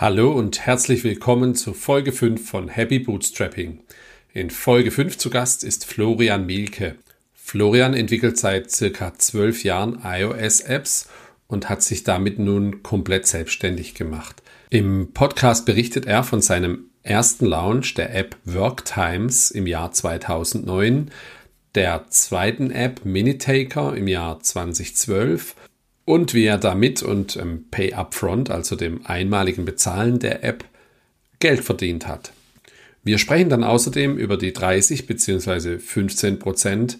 [0.00, 3.80] Hallo und herzlich willkommen zu Folge 5 von Happy Bootstrapping.
[4.32, 6.94] In Folge 5 zu Gast ist Florian Mielke.
[7.34, 11.10] Florian entwickelt seit circa 12 Jahren iOS-Apps
[11.48, 14.42] und hat sich damit nun komplett selbstständig gemacht.
[14.70, 21.10] Im Podcast berichtet er von seinem ersten Launch der App WorkTimes im Jahr 2009,
[21.74, 25.56] der zweiten App Minitaker im Jahr 2012
[26.10, 30.64] und wie er damit und ähm, Pay Upfront, also dem einmaligen Bezahlen der App,
[31.38, 32.32] Geld verdient hat.
[33.02, 35.78] Wir sprechen dann außerdem über die 30 bzw.
[35.78, 36.98] 15 Prozent,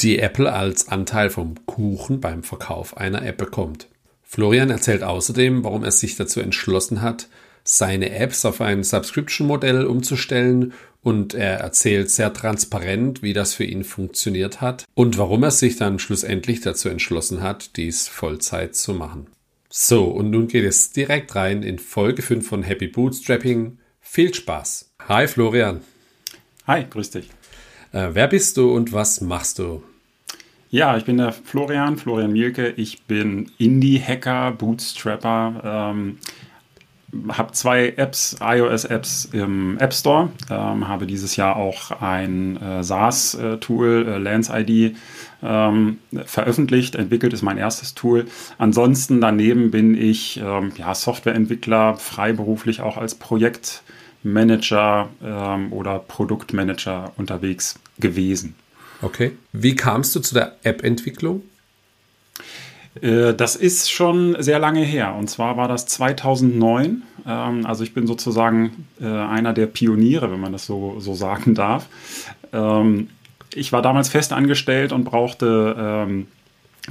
[0.00, 3.86] die Apple als Anteil vom Kuchen beim Verkauf einer App bekommt.
[4.22, 7.28] Florian erzählt außerdem, warum er sich dazu entschlossen hat,
[7.64, 13.84] seine Apps auf ein Subscription-Modell umzustellen und er erzählt sehr transparent, wie das für ihn
[13.84, 19.26] funktioniert hat und warum er sich dann schlussendlich dazu entschlossen hat, dies Vollzeit zu machen.
[19.68, 23.78] So, und nun geht es direkt rein in Folge 5 von Happy Bootstrapping.
[24.00, 24.92] Viel Spaß.
[25.08, 25.80] Hi Florian.
[26.66, 27.30] Hi, grüß dich.
[27.92, 29.82] Äh, wer bist du und was machst du?
[30.70, 32.70] Ja, ich bin der Florian, Florian Mielke.
[32.76, 35.92] Ich bin Indie-Hacker, Bootstrapper.
[35.92, 36.18] Ähm,
[37.28, 44.06] habe zwei Apps, iOS-Apps im App Store, ähm, habe dieses Jahr auch ein äh, SaaS-Tool,
[44.08, 44.96] äh, Lens ID,
[45.42, 48.26] ähm, veröffentlicht, entwickelt ist mein erstes Tool.
[48.58, 57.78] Ansonsten daneben bin ich ähm, ja, Softwareentwickler, freiberuflich auch als Projektmanager ähm, oder Produktmanager unterwegs
[57.98, 58.54] gewesen.
[59.02, 59.32] Okay.
[59.52, 61.42] Wie kamst du zu der App-Entwicklung?
[63.00, 65.14] Äh, das ist schon sehr lange her.
[65.14, 67.02] Und zwar war das 2009.
[67.26, 71.54] Ähm, also ich bin sozusagen äh, einer der Pioniere, wenn man das so, so sagen
[71.54, 71.86] darf.
[72.52, 73.08] Ähm,
[73.54, 76.26] ich war damals fest angestellt und brauchte, ähm,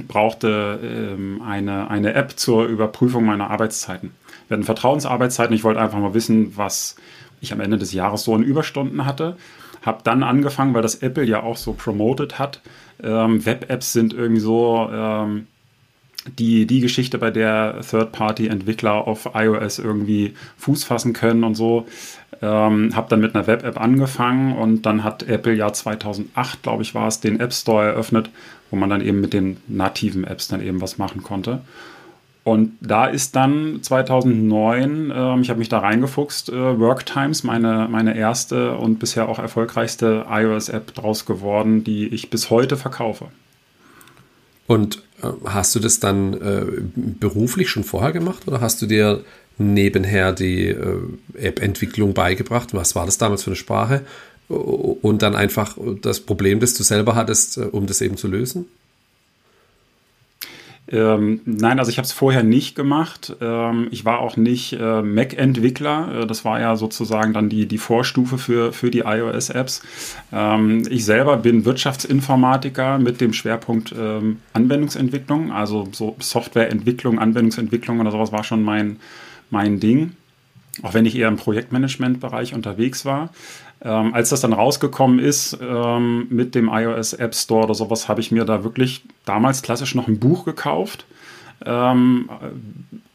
[0.06, 4.12] brauchte eine, eine App zur Überprüfung meiner Arbeitszeiten.
[4.46, 5.54] Wir hatten Vertrauensarbeitszeiten.
[5.54, 6.94] Ich wollte einfach mal wissen, was
[7.40, 9.36] ich am Ende des Jahres so in Überstunden hatte.
[9.82, 12.62] Habe dann angefangen, weil das Apple ja auch so promoted hat.
[12.98, 14.88] Web-Apps sind irgendwie so
[16.38, 21.86] die, die Geschichte, bei der Third-Party-Entwickler auf iOS irgendwie Fuß fassen können und so.
[22.40, 26.94] Ähm, habe dann mit einer Web-App angefangen und dann hat Apple ja 2008, glaube ich,
[26.94, 28.30] war es, den App Store eröffnet,
[28.70, 31.60] wo man dann eben mit den nativen Apps dann eben was machen konnte.
[32.44, 38.16] Und da ist dann 2009, äh, ich habe mich da reingefuchst, äh, WorkTimes, meine, meine
[38.16, 43.26] erste und bisher auch erfolgreichste iOS-App draus geworden, die ich bis heute verkaufe.
[44.72, 49.22] Und äh, hast du das dann äh, beruflich schon vorher gemacht oder hast du dir
[49.58, 50.98] nebenher die äh,
[51.34, 52.72] App-Entwicklung beigebracht?
[52.72, 54.00] Was war das damals für eine Sprache?
[54.48, 58.64] Und dann einfach das Problem, das du selber hattest, äh, um das eben zu lösen?
[60.88, 63.36] Ähm, nein, also ich habe es vorher nicht gemacht.
[63.40, 66.22] Ähm, ich war auch nicht äh, Mac-Entwickler.
[66.22, 69.82] Äh, das war ja sozusagen dann die, die Vorstufe für, für die iOS-Apps.
[70.32, 75.52] Ähm, ich selber bin Wirtschaftsinformatiker mit dem Schwerpunkt ähm, Anwendungsentwicklung.
[75.52, 78.96] Also so Softwareentwicklung, Anwendungsentwicklung oder sowas war schon mein,
[79.50, 80.12] mein Ding.
[80.82, 83.30] Auch wenn ich eher im Projektmanagement-Bereich unterwegs war.
[83.82, 88.20] Ähm, als das dann rausgekommen ist ähm, mit dem iOS App Store oder sowas, habe
[88.20, 91.04] ich mir da wirklich damals klassisch noch ein Buch gekauft.
[91.64, 92.28] Ähm,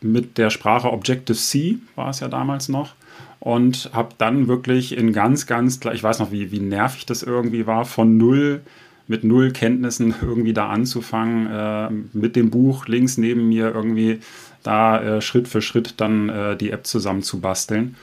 [0.02, 2.94] mit der Sprache Objective-C war es ja damals noch.
[3.40, 7.66] Und habe dann wirklich in ganz, ganz, ich weiß noch, wie, wie nervig das irgendwie
[7.66, 8.62] war, von null
[9.08, 14.20] mit null Kenntnissen irgendwie da anzufangen, äh, mit dem Buch links neben mir irgendwie
[14.68, 17.96] da äh, Schritt für Schritt dann äh, die App zusammenzubasteln.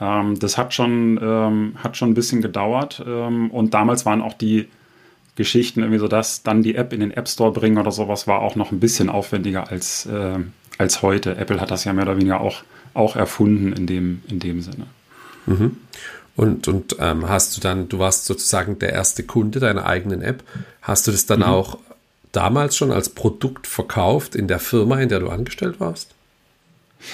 [0.00, 4.34] Ähm, das hat schon, ähm, hat schon ein bisschen gedauert ähm, und damals waren auch
[4.34, 4.68] die
[5.34, 8.40] Geschichten irgendwie so, dass dann die App in den App Store bringen oder sowas war
[8.40, 10.38] auch noch ein bisschen aufwendiger als, äh,
[10.78, 11.36] als heute.
[11.36, 12.62] Apple hat das ja mehr oder weniger auch,
[12.94, 14.86] auch erfunden in dem, in dem Sinne.
[15.46, 15.76] Mhm.
[16.36, 20.42] Und, und ähm, hast du dann, du warst sozusagen der erste Kunde deiner eigenen App.
[20.80, 21.46] Hast du das dann mhm.
[21.46, 21.78] auch
[22.32, 26.14] damals schon als Produkt verkauft in der Firma, in der du angestellt warst?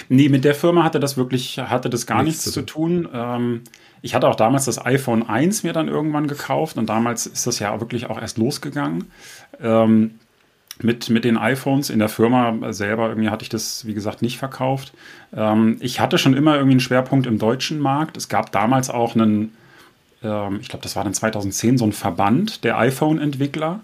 [0.08, 3.08] Nee, mit der Firma hatte das wirklich, hatte das gar nichts, nichts zu tun.
[3.12, 3.62] Ähm,
[4.02, 7.58] ich hatte auch damals das iPhone 1 mir dann irgendwann gekauft und damals ist das
[7.58, 9.10] ja wirklich auch erst losgegangen.
[9.60, 10.18] Ähm,
[10.80, 14.38] mit, mit den iPhones in der Firma selber irgendwie hatte ich das, wie gesagt, nicht
[14.38, 14.92] verkauft.
[15.34, 18.16] Ähm, ich hatte schon immer irgendwie einen Schwerpunkt im deutschen Markt.
[18.16, 19.54] Es gab damals auch einen,
[20.22, 23.80] ähm, ich glaube, das war dann 2010 so ein Verband der iPhone-Entwickler,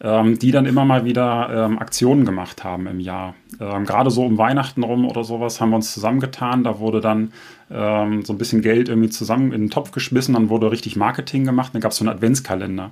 [0.00, 3.34] ähm, die dann immer mal wieder ähm, Aktionen gemacht haben im Jahr.
[3.58, 6.62] Gerade so um Weihnachten rum oder sowas haben wir uns zusammengetan.
[6.62, 7.32] Da wurde dann
[7.70, 11.74] so ein bisschen Geld irgendwie zusammen in den Topf geschmissen, dann wurde richtig Marketing gemacht,
[11.74, 12.90] dann gab es so einen Adventskalender.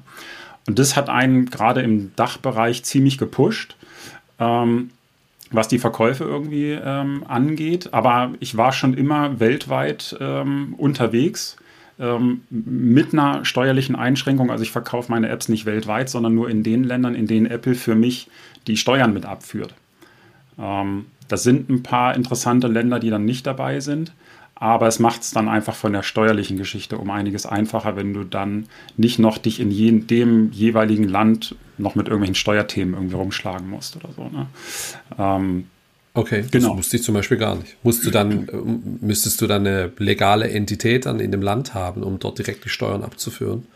[0.66, 3.76] Und das hat einen gerade im Dachbereich ziemlich gepusht.
[4.38, 7.94] Was die Verkäufe irgendwie angeht.
[7.94, 10.16] Aber ich war schon immer weltweit
[10.78, 11.56] unterwegs
[11.98, 14.50] ähm, mit einer steuerlichen Einschränkung.
[14.50, 17.74] Also ich verkaufe meine Apps nicht weltweit, sondern nur in den Ländern, in denen Apple
[17.74, 18.28] für mich
[18.66, 19.74] die Steuern mit abführt.
[20.58, 24.12] Ähm, das sind ein paar interessante Länder, die dann nicht dabei sind.
[24.58, 28.24] Aber es macht es dann einfach von der steuerlichen Geschichte um einiges einfacher, wenn du
[28.24, 28.66] dann
[28.96, 33.96] nicht noch dich in je, dem jeweiligen Land noch mit irgendwelchen Steuerthemen irgendwie rumschlagen musst
[33.96, 34.22] oder so.
[34.24, 34.46] Ne?
[35.18, 35.66] Ähm,
[36.16, 36.68] okay, genau.
[36.70, 37.76] das wusste ich zum Beispiel gar nicht.
[37.82, 42.02] Musst du dann, äh, müsstest du dann eine legale Entität dann in dem Land haben,
[42.02, 43.66] um dort direkt die Steuern abzuführen?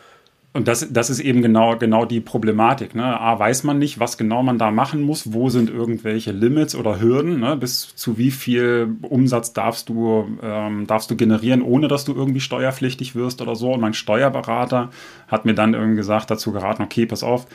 [0.53, 2.97] Und das, das ist eben genau, genau die Problematik.
[2.97, 3.21] Ne?
[3.21, 7.01] A, weiß man nicht, was genau man da machen muss, wo sind irgendwelche Limits oder
[7.01, 7.57] Hürden, ne?
[7.57, 12.41] bis zu wie viel Umsatz darfst du, ähm, darfst du generieren, ohne dass du irgendwie
[12.41, 13.73] steuerpflichtig wirst oder so.
[13.73, 14.91] Und mein Steuerberater
[15.29, 17.47] hat mir dann irgendwie gesagt, dazu geraten, okay, pass auf,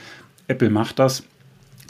[0.47, 1.23] Apple macht das,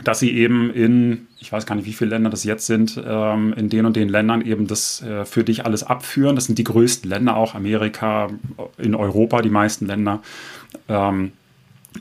[0.04, 3.54] dass sie eben in, ich weiß gar nicht, wie viele Länder das jetzt sind, ähm,
[3.54, 6.36] in den und den Ländern eben das äh, für dich alles abführen.
[6.36, 8.30] Das sind die größten Länder auch, Amerika,
[8.78, 10.22] in Europa die meisten Länder.
[10.90, 11.32] Ähm,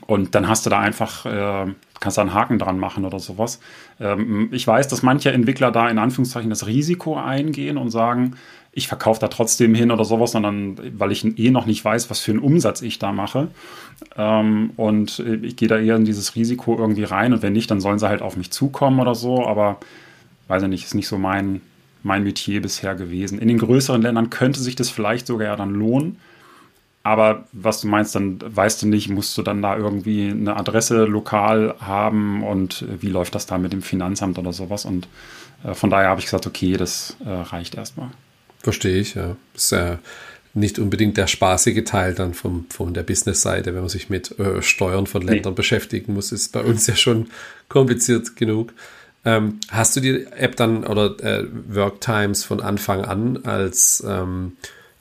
[0.07, 3.59] und dann hast du da einfach, äh, kannst da einen Haken dran machen oder sowas.
[3.99, 8.35] Ähm, ich weiß, dass manche Entwickler da in Anführungszeichen das Risiko eingehen und sagen,
[8.77, 12.19] ich verkaufe da trotzdem hin oder sowas, sondern weil ich eh noch nicht weiß, was
[12.19, 13.47] für einen Umsatz ich da mache.
[14.17, 17.79] Ähm, und ich gehe da eher in dieses Risiko irgendwie rein und wenn nicht, dann
[17.79, 19.47] sollen sie halt auf mich zukommen oder so.
[19.47, 19.79] Aber
[20.49, 21.61] weiß ich nicht, ist nicht so mein,
[22.03, 23.39] mein Metier bisher gewesen.
[23.39, 26.17] In den größeren Ländern könnte sich das vielleicht sogar ja dann lohnen.
[27.05, 31.05] Aber was du meinst, dann weißt du nicht, musst du dann da irgendwie eine Adresse
[31.05, 34.85] lokal haben und wie läuft das da mit dem Finanzamt oder sowas.
[34.85, 35.07] Und
[35.63, 38.09] äh, von daher habe ich gesagt, okay, das äh, reicht erstmal.
[38.63, 39.35] Verstehe ich, ja.
[39.53, 39.99] Ist ja
[40.55, 44.63] nicht unbedingt der spaßige Teil dann vom, von der Business-Seite, wenn man sich mit äh,
[44.63, 45.57] Steuern von Ländern nee.
[45.57, 47.27] beschäftigen muss, ist bei uns ja schon
[47.69, 48.73] kompliziert genug.
[49.25, 54.53] Ähm, hast du die App dann oder äh, Worktimes von Anfang an als ähm,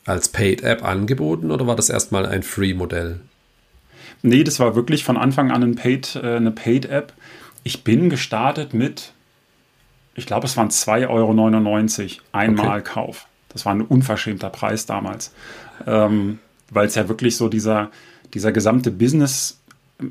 [0.07, 3.21] als Paid-App angeboten oder war das erstmal ein Free-Modell?
[4.23, 7.13] Nee, das war wirklich von Anfang an ein Paid, äh, eine Paid-App.
[7.63, 9.13] Ich bin gestartet mit,
[10.15, 12.91] ich glaube, es waren 2,99 Euro einmal okay.
[12.93, 13.27] Kauf.
[13.49, 15.33] Das war ein unverschämter Preis damals.
[15.87, 16.39] Ähm,
[16.71, 17.91] Weil es ja wirklich so dieser,
[18.33, 19.61] dieser gesamte Business-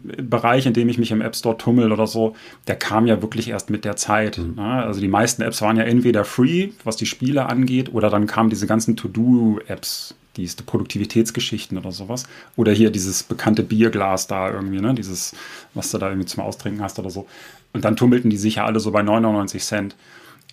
[0.01, 2.36] Bereich, in dem ich mich im App Store tummel oder so,
[2.68, 4.38] der kam ja wirklich erst mit der Zeit.
[4.38, 4.56] Mhm.
[4.56, 4.84] Ne?
[4.84, 8.50] Also die meisten Apps waren ja entweder free, was die Spiele angeht, oder dann kamen
[8.50, 12.25] diese ganzen To-Do-Apps, diese Produktivitätsgeschichten oder sowas.
[12.56, 14.94] Oder hier dieses bekannte Bierglas da irgendwie, ne?
[14.94, 15.36] Dieses,
[15.74, 17.28] was du da irgendwie zum Austrinken hast oder so.
[17.74, 19.96] Und dann tummelten die sich ja alle so bei 99 Cent.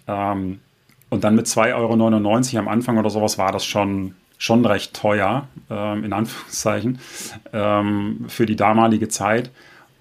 [0.06, 0.58] Ähm,
[1.08, 5.46] und dann mit 2,99 Euro am Anfang oder sowas war das schon schon recht teuer,
[5.68, 6.98] ähm, in Anführungszeichen,
[7.52, 9.50] ähm, für die damalige Zeit.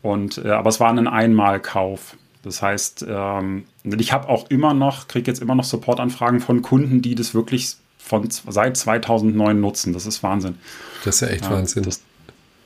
[0.01, 2.15] Und, äh, aber es war ein Einmalkauf.
[2.41, 7.01] Das heißt, ähm, ich habe auch immer noch, kriege jetzt immer noch Supportanfragen von Kunden,
[7.01, 9.91] die das wirklich von seit 2009 nutzen.
[9.91, 10.55] Das ist Wahnsinn.
[11.03, 11.83] Das ist ja echt Wahnsinn.
[11.83, 12.01] Das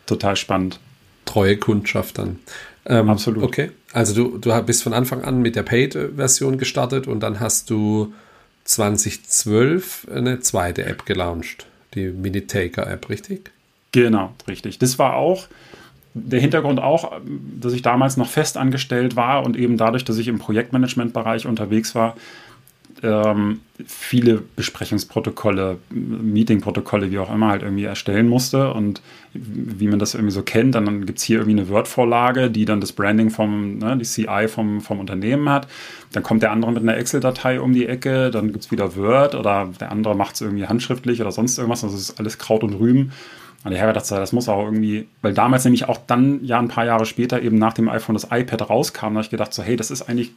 [0.06, 0.80] total spannend.
[1.26, 2.40] Treue Kundschaft dann.
[2.86, 3.44] Ähm, Absolut.
[3.44, 7.72] Okay, also du, du bist von Anfang an mit der Paid-Version gestartet und dann hast
[7.72, 8.14] du
[8.66, 13.52] 2012 eine zweite App gelauncht, die Minitaker-App, richtig?
[13.92, 14.80] Genau, richtig.
[14.80, 15.48] Das war auch
[16.16, 17.20] der Hintergrund auch,
[17.60, 21.96] dass ich damals noch fest angestellt war und eben dadurch, dass ich im Projektmanagement-Bereich unterwegs
[21.96, 22.16] war,
[23.04, 28.74] ähm, viele Besprechungsprotokolle, Meetingprotokolle, wie auch immer, halt irgendwie erstellen musste.
[28.74, 29.02] Und
[29.34, 32.82] wie man das irgendwie so kennt, dann gibt es hier irgendwie eine Word-Vorlage, die dann
[32.82, 35.68] das Branding vom, ne, die CI vom, vom Unternehmen hat.
[36.14, 39.36] Dann kommt der andere mit einer Excel-Datei um die Ecke, dann gibt es wieder Word
[39.36, 41.84] oder der andere macht es irgendwie handschriftlich oder sonst irgendwas.
[41.84, 43.12] Also es ist alles Kraut und Rüben.
[43.66, 46.68] Und der Herr dachte, das muss auch irgendwie, weil damals nämlich auch dann ja ein
[46.68, 49.64] paar Jahre später eben nach dem iPhone das iPad rauskam, da habe ich gedacht, so
[49.64, 50.32] hey, das ist eigentlich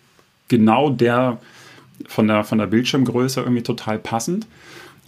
[0.49, 1.39] genau der
[2.07, 4.47] von der, von der Bildschirmgröße irgendwie total passend.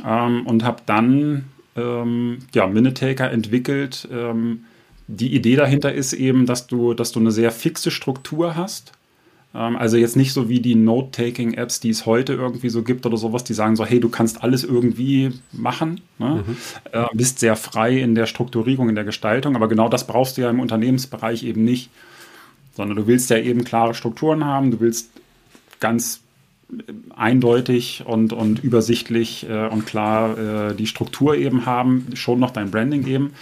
[0.04, 1.44] Ähm, und habe dann
[1.76, 4.08] ähm, ja, Minutaker entwickelt.
[4.12, 4.64] Ähm,
[5.06, 8.92] die Idee dahinter ist eben, dass du, dass du eine sehr fixe Struktur hast.
[9.54, 13.16] Ähm, also jetzt nicht so wie die Note-Taking-Apps, die es heute irgendwie so gibt oder
[13.16, 16.44] sowas, die sagen so, hey, du kannst alles irgendwie machen, ne?
[16.46, 16.56] mhm.
[16.92, 20.42] äh, bist sehr frei in der Strukturierung, in der Gestaltung, aber genau das brauchst du
[20.42, 21.90] ja im Unternehmensbereich eben nicht,
[22.74, 25.10] sondern du willst ja eben klare Strukturen haben, du willst
[25.80, 26.20] ganz
[27.16, 30.38] eindeutig und, und übersichtlich äh, und klar
[30.70, 33.32] äh, die Struktur eben haben, schon noch dein Branding eben,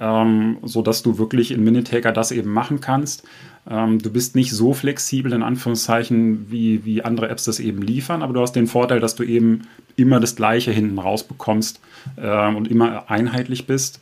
[0.00, 3.24] ähm, sodass du wirklich in Minitaker das eben machen kannst.
[3.68, 8.22] Ähm, du bist nicht so flexibel in Anführungszeichen, wie, wie andere Apps das eben liefern,
[8.22, 9.62] aber du hast den Vorteil, dass du eben
[9.96, 11.80] immer das Gleiche hinten rausbekommst
[12.16, 13.98] ähm, und immer einheitlich bist.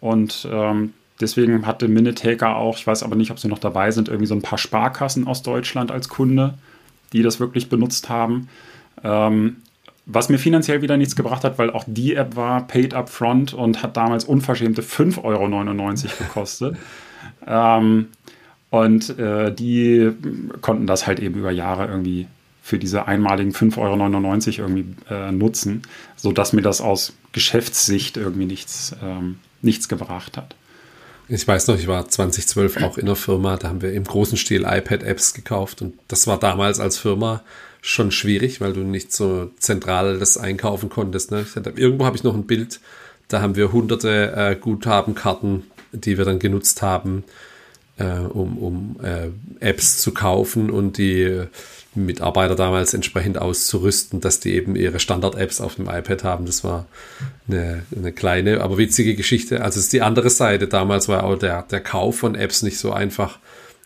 [0.00, 4.08] Und ähm, deswegen hatte Minitaker auch, ich weiß aber nicht, ob sie noch dabei sind,
[4.08, 6.54] irgendwie so ein paar Sparkassen aus Deutschland als Kunde
[7.12, 8.48] die das wirklich benutzt haben.
[9.02, 9.56] Ähm,
[10.06, 13.54] was mir finanziell wieder nichts gebracht hat, weil auch die App war paid up front
[13.54, 16.76] und hat damals unverschämte 5,99 Euro gekostet.
[17.46, 18.08] ähm,
[18.70, 20.12] und äh, die
[20.60, 22.26] konnten das halt eben über Jahre irgendwie
[22.62, 25.82] für diese einmaligen 5,99 Euro irgendwie äh, nutzen,
[26.16, 30.54] sodass mir das aus Geschäftssicht irgendwie nichts, ähm, nichts gebracht hat.
[31.32, 34.36] Ich weiß noch, ich war 2012 auch in der Firma, da haben wir im großen
[34.36, 37.44] Stil iPad-Apps gekauft und das war damals als Firma
[37.82, 41.30] schon schwierig, weil du nicht so zentral das einkaufen konntest.
[41.30, 41.46] Ne?
[41.54, 42.80] Hatte, irgendwo habe ich noch ein Bild,
[43.28, 47.22] da haben wir hunderte äh, Guthabenkarten, die wir dann genutzt haben,
[48.04, 49.28] um, um äh,
[49.60, 51.44] Apps zu kaufen und die
[51.94, 56.46] Mitarbeiter damals entsprechend auszurüsten, dass die eben ihre Standard-Apps auf dem iPad haben.
[56.46, 56.86] Das war
[57.48, 59.62] eine, eine kleine, aber witzige Geschichte.
[59.62, 60.68] Also es ist die andere Seite.
[60.68, 63.38] Damals war auch der, der Kauf von Apps nicht so einfach,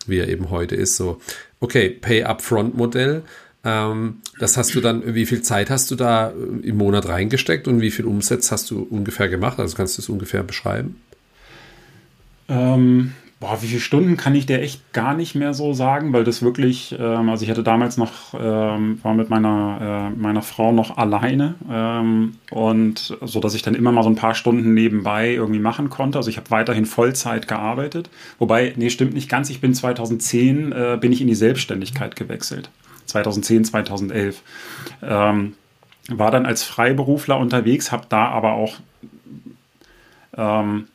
[0.06, 0.96] wie er eben heute ist.
[0.96, 1.20] So,
[1.60, 3.22] okay, Pay-Upfront-Modell.
[3.64, 7.66] Ähm, das hast du dann, wie viel Zeit hast du da äh, im Monat reingesteckt
[7.66, 9.58] und wie viel Umsatz hast du ungefähr gemacht?
[9.58, 11.00] Also kannst du es ungefähr beschreiben?
[12.48, 13.14] Ähm,
[13.44, 16.40] boah, wie viele Stunden kann ich dir echt gar nicht mehr so sagen, weil das
[16.40, 20.96] wirklich, ähm, also ich hatte damals noch, ähm, war mit meiner, äh, meiner Frau noch
[20.96, 25.60] alleine ähm, und so, dass ich dann immer mal so ein paar Stunden nebenbei irgendwie
[25.60, 26.16] machen konnte.
[26.16, 28.08] Also ich habe weiterhin Vollzeit gearbeitet,
[28.38, 32.70] wobei, nee, stimmt nicht ganz, ich bin 2010, äh, bin ich in die Selbstständigkeit gewechselt.
[33.04, 34.40] 2010, 2011.
[35.02, 35.52] Ähm,
[36.08, 38.76] war dann als Freiberufler unterwegs, habe da aber auch
[40.34, 40.88] ähm,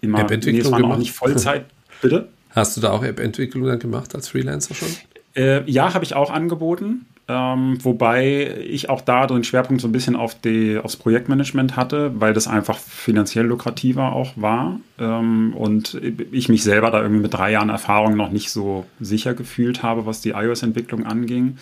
[0.00, 1.66] immer, nee, es war noch nicht Vollzeit.
[2.02, 2.28] Bitte?
[2.50, 4.88] Hast du da auch App-Entwicklung dann gemacht als Freelancer schon?
[5.34, 7.06] Äh, ja, habe ich auch angeboten.
[7.28, 12.12] Ähm, wobei ich auch da den Schwerpunkt so ein bisschen auf die, aufs Projektmanagement hatte,
[12.20, 14.80] weil das einfach finanziell lukrativer auch war.
[14.98, 15.98] Ähm, und
[16.32, 20.04] ich mich selber da irgendwie mit drei Jahren Erfahrung noch nicht so sicher gefühlt habe,
[20.04, 21.56] was die iOS-Entwicklung anging.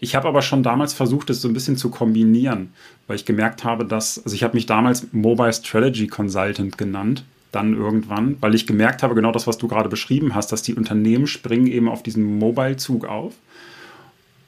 [0.00, 2.72] Ich habe aber schon damals versucht, das so ein bisschen zu kombinieren,
[3.06, 7.24] weil ich gemerkt habe, dass, also ich habe mich damals Mobile Strategy Consultant genannt,
[7.56, 10.74] dann irgendwann, weil ich gemerkt habe, genau das, was du gerade beschrieben hast, dass die
[10.74, 13.34] Unternehmen springen eben auf diesen Mobile-Zug auf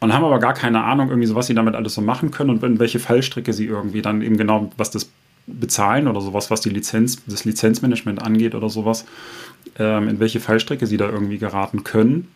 [0.00, 2.50] und haben aber gar keine Ahnung, irgendwie so, was sie damit alles so machen können
[2.50, 5.10] und in welche Fallstricke sie irgendwie dann eben genau, was das
[5.46, 9.06] bezahlen oder sowas, was die Lizenz, das Lizenzmanagement angeht oder sowas,
[9.78, 12.28] ähm, in welche Fallstricke sie da irgendwie geraten können.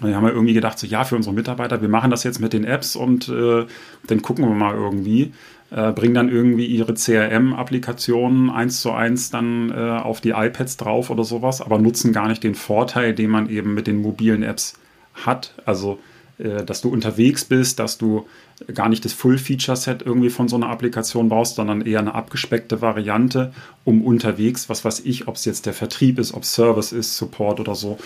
[0.00, 2.52] Wir haben ja irgendwie gedacht, so ja, für unsere Mitarbeiter, wir machen das jetzt mit
[2.52, 3.66] den Apps und äh,
[4.06, 5.32] dann gucken wir mal irgendwie,
[5.70, 11.10] äh, bringen dann irgendwie ihre CRM-Applikationen eins zu eins dann äh, auf die iPads drauf
[11.10, 14.74] oder sowas, aber nutzen gar nicht den Vorteil, den man eben mit den mobilen Apps
[15.14, 15.54] hat.
[15.64, 15.98] Also
[16.40, 18.26] äh, dass du unterwegs bist, dass du
[18.72, 23.52] gar nicht das Full-Feature-Set irgendwie von so einer Applikation brauchst, sondern eher eine abgespeckte Variante,
[23.84, 27.60] um unterwegs, was weiß ich, ob es jetzt der Vertrieb ist, ob Service ist, Support
[27.60, 27.98] oder so,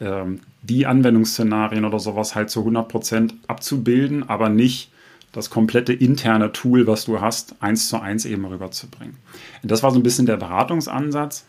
[0.00, 4.90] ähm, die Anwendungsszenarien oder sowas halt zu 100% abzubilden, aber nicht
[5.36, 9.16] das komplette interne Tool, was du hast, eins zu eins eben rüberzubringen.
[9.62, 11.44] Das war so ein bisschen der Beratungsansatz.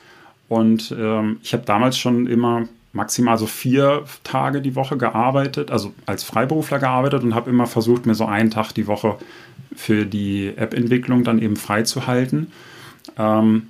[0.49, 5.93] Und ähm, ich habe damals schon immer maximal so vier Tage die Woche gearbeitet, also
[6.05, 9.17] als Freiberufler gearbeitet und habe immer versucht, mir so einen Tag die Woche
[9.75, 12.51] für die App-Entwicklung dann eben freizuhalten.
[13.17, 13.67] Ähm,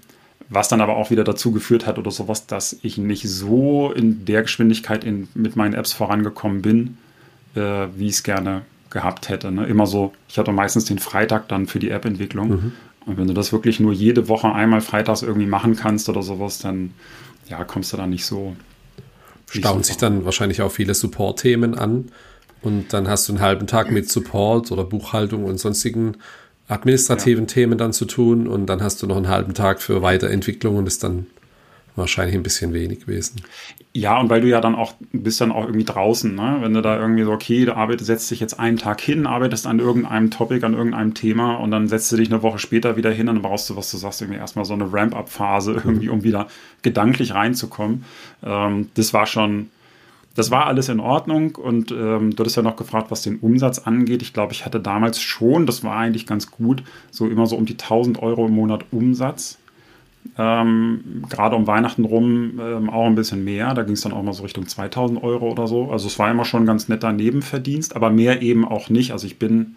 [0.49, 4.25] was dann aber auch wieder dazu geführt hat oder sowas, dass ich nicht so in
[4.25, 6.97] der Geschwindigkeit in, mit meinen Apps vorangekommen bin,
[7.55, 9.51] äh, wie ich es gerne gehabt hätte.
[9.51, 9.65] Ne?
[9.65, 12.49] Immer so, ich hatte meistens den Freitag dann für die App-Entwicklung.
[12.49, 12.71] Mhm.
[13.05, 16.59] Und wenn du das wirklich nur jede Woche einmal freitags irgendwie machen kannst oder sowas,
[16.59, 16.93] dann
[17.47, 18.55] ja, kommst du da nicht so,
[19.49, 22.11] stauen sich dann wahrscheinlich auch viele Support-Themen an.
[22.61, 26.17] Und dann hast du einen halben Tag mit Support oder Buchhaltung und sonstigen
[26.67, 27.53] administrativen ja.
[27.53, 28.47] Themen dann zu tun.
[28.47, 31.27] Und dann hast du noch einen halben Tag für Weiterentwicklung und ist dann
[31.97, 33.41] wahrscheinlich ein bisschen wenig gewesen.
[33.93, 36.57] Ja, und weil du ja dann auch bist dann auch irgendwie draußen, ne?
[36.61, 39.67] Wenn du da irgendwie so, okay, du arbeitest, setzt dich jetzt einen Tag hin, arbeitest
[39.67, 43.11] an irgendeinem Topic, an irgendeinem Thema und dann setzt du dich eine Woche später wieder
[43.11, 46.47] hin dann brauchst du, was du sagst, irgendwie erstmal so eine Ramp-up-Phase irgendwie, um wieder
[46.81, 48.05] gedanklich reinzukommen.
[48.43, 49.69] Ähm, das war schon,
[50.35, 53.79] das war alles in Ordnung und ähm, du hattest ja noch gefragt, was den Umsatz
[53.79, 54.21] angeht.
[54.21, 57.65] Ich glaube, ich hatte damals schon, das war eigentlich ganz gut, so immer so um
[57.65, 59.57] die 1000 Euro im Monat Umsatz.
[60.37, 63.73] Ähm, Gerade um Weihnachten rum ähm, auch ein bisschen mehr.
[63.73, 65.91] Da ging es dann auch mal so Richtung 2000 Euro oder so.
[65.91, 69.11] Also es war immer schon ein ganz netter Nebenverdienst, aber mehr eben auch nicht.
[69.11, 69.75] Also ich bin,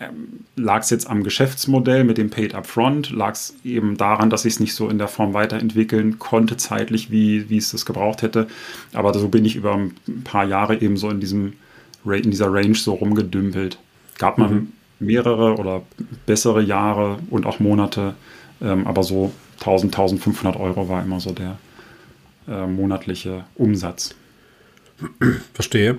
[0.00, 4.44] ähm, lag es jetzt am Geschäftsmodell mit dem Paid Upfront, lag es eben daran, dass
[4.44, 8.22] ich es nicht so in der Form weiterentwickeln konnte, zeitlich, wie, wie es das gebraucht
[8.22, 8.46] hätte.
[8.92, 11.54] Aber so bin ich über ein paar Jahre eben so in, diesem,
[12.04, 13.78] in dieser Range so rumgedümpelt.
[14.18, 14.72] Gab man mhm.
[15.00, 15.82] mehrere oder
[16.26, 18.14] bessere Jahre und auch Monate,
[18.60, 21.58] ähm, aber so 1000, 1500 Euro war immer so der
[22.48, 24.14] äh, monatliche Umsatz.
[25.52, 25.98] Verstehe.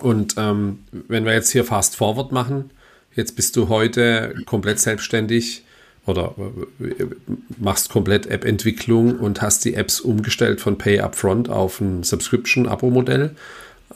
[0.00, 2.70] Und ähm, wenn wir jetzt hier Fast Forward machen,
[3.14, 5.62] jetzt bist du heute komplett selbstständig
[6.06, 6.34] oder
[6.80, 7.04] äh,
[7.58, 13.36] machst komplett App-Entwicklung und hast die Apps umgestellt von Pay Upfront auf ein Subscription-Abo-Modell,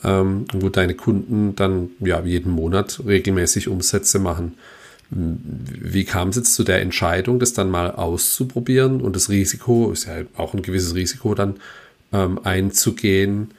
[0.03, 4.55] ähm, wo deine Kunden dann ja jeden Monat regelmäßig Umsätze machen.
[5.11, 10.05] Wie kam es jetzt zu der Entscheidung, das dann mal auszuprobieren und das Risiko, ist
[10.05, 11.55] ja auch ein gewisses Risiko dann
[12.13, 13.51] ähm, einzugehen,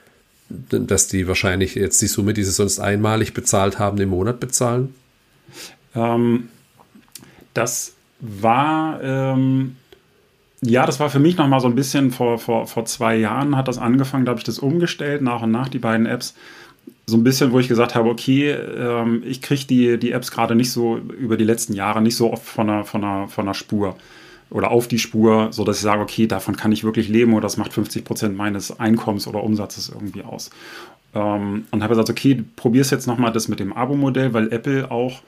[0.49, 4.95] dass die wahrscheinlich jetzt die Summe, die sie sonst einmalig bezahlt haben, im Monat bezahlen?
[5.95, 6.49] Ähm,
[7.55, 9.77] das war, ähm,
[10.61, 13.69] ja, das war für mich nochmal so ein bisschen vor, vor, vor zwei Jahren hat
[13.69, 16.35] das angefangen, da habe ich das umgestellt, nach und nach die beiden Apps.
[17.07, 20.55] So ein bisschen, wo ich gesagt habe, okay, ähm, ich kriege die, die Apps gerade
[20.55, 23.55] nicht so über die letzten Jahre nicht so oft von der, von der, von der
[23.55, 23.97] Spur
[24.51, 27.43] oder auf die Spur, so dass ich sage, okay, davon kann ich wirklich leben oder
[27.43, 30.51] das macht 50 Prozent meines Einkommens oder Umsatzes irgendwie aus.
[31.15, 34.91] Ähm, und habe gesagt, okay, probier es jetzt nochmal das mit dem Abo-Modell, weil Apple
[34.91, 35.23] auch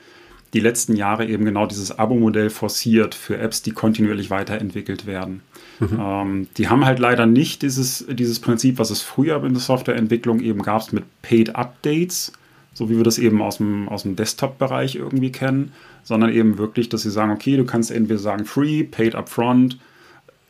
[0.54, 5.40] die letzten Jahre eben genau dieses Abo-Modell forciert für Apps, die kontinuierlich weiterentwickelt werden.
[5.83, 5.99] Mhm.
[6.01, 10.41] Ähm, die haben halt leider nicht dieses, dieses Prinzip, was es früher in der Softwareentwicklung
[10.41, 12.33] eben gab, mit Paid Updates,
[12.73, 15.73] so wie wir das eben aus dem, aus dem Desktop-Bereich irgendwie kennen,
[16.05, 19.79] sondern eben wirklich, dass sie sagen, okay, du kannst entweder sagen Free, Paid Upfront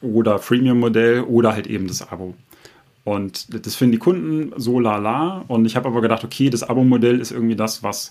[0.03, 2.35] oder Freemium-Modell oder halt eben das Abo.
[3.05, 5.45] Und das finden die Kunden so lala.
[5.49, 8.11] Und ich habe aber gedacht, okay, das Abo-Modell ist irgendwie das, was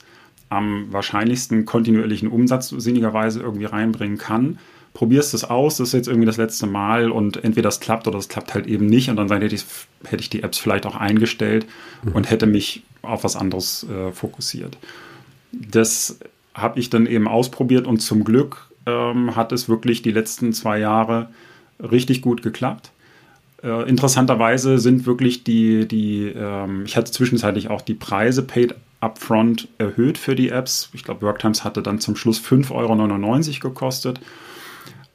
[0.50, 4.60] am wahrscheinlichsten kontinuierlichen Umsatz sinnigerweise irgendwie reinbringen kann.
[4.94, 8.18] Probierst es aus, das ist jetzt irgendwie das letzte Mal und entweder das klappt oder
[8.18, 9.64] das klappt halt eben nicht und dann hätte ich,
[10.06, 11.66] hätte ich die Apps vielleicht auch eingestellt
[12.04, 12.12] mhm.
[12.12, 14.78] und hätte mich auf was anderes äh, fokussiert.
[15.52, 16.20] Das
[16.54, 20.80] habe ich dann eben ausprobiert und zum Glück ähm, hat es wirklich die letzten zwei
[20.80, 21.30] Jahre
[21.80, 22.92] richtig gut geklappt.
[23.64, 29.68] Äh, interessanterweise sind wirklich die, die ähm, ich hatte zwischenzeitlich auch die Preise paid upfront
[29.78, 30.90] erhöht für die Apps.
[30.94, 34.20] Ich glaube, Worktimes hatte dann zum Schluss 5,99 Euro gekostet.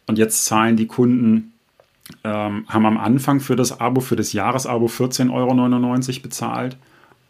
[0.06, 1.52] Und jetzt zahlen die Kunden,
[2.22, 6.76] ähm, haben am Anfang für das Abo, für das Jahresabo 14,99 Euro bezahlt.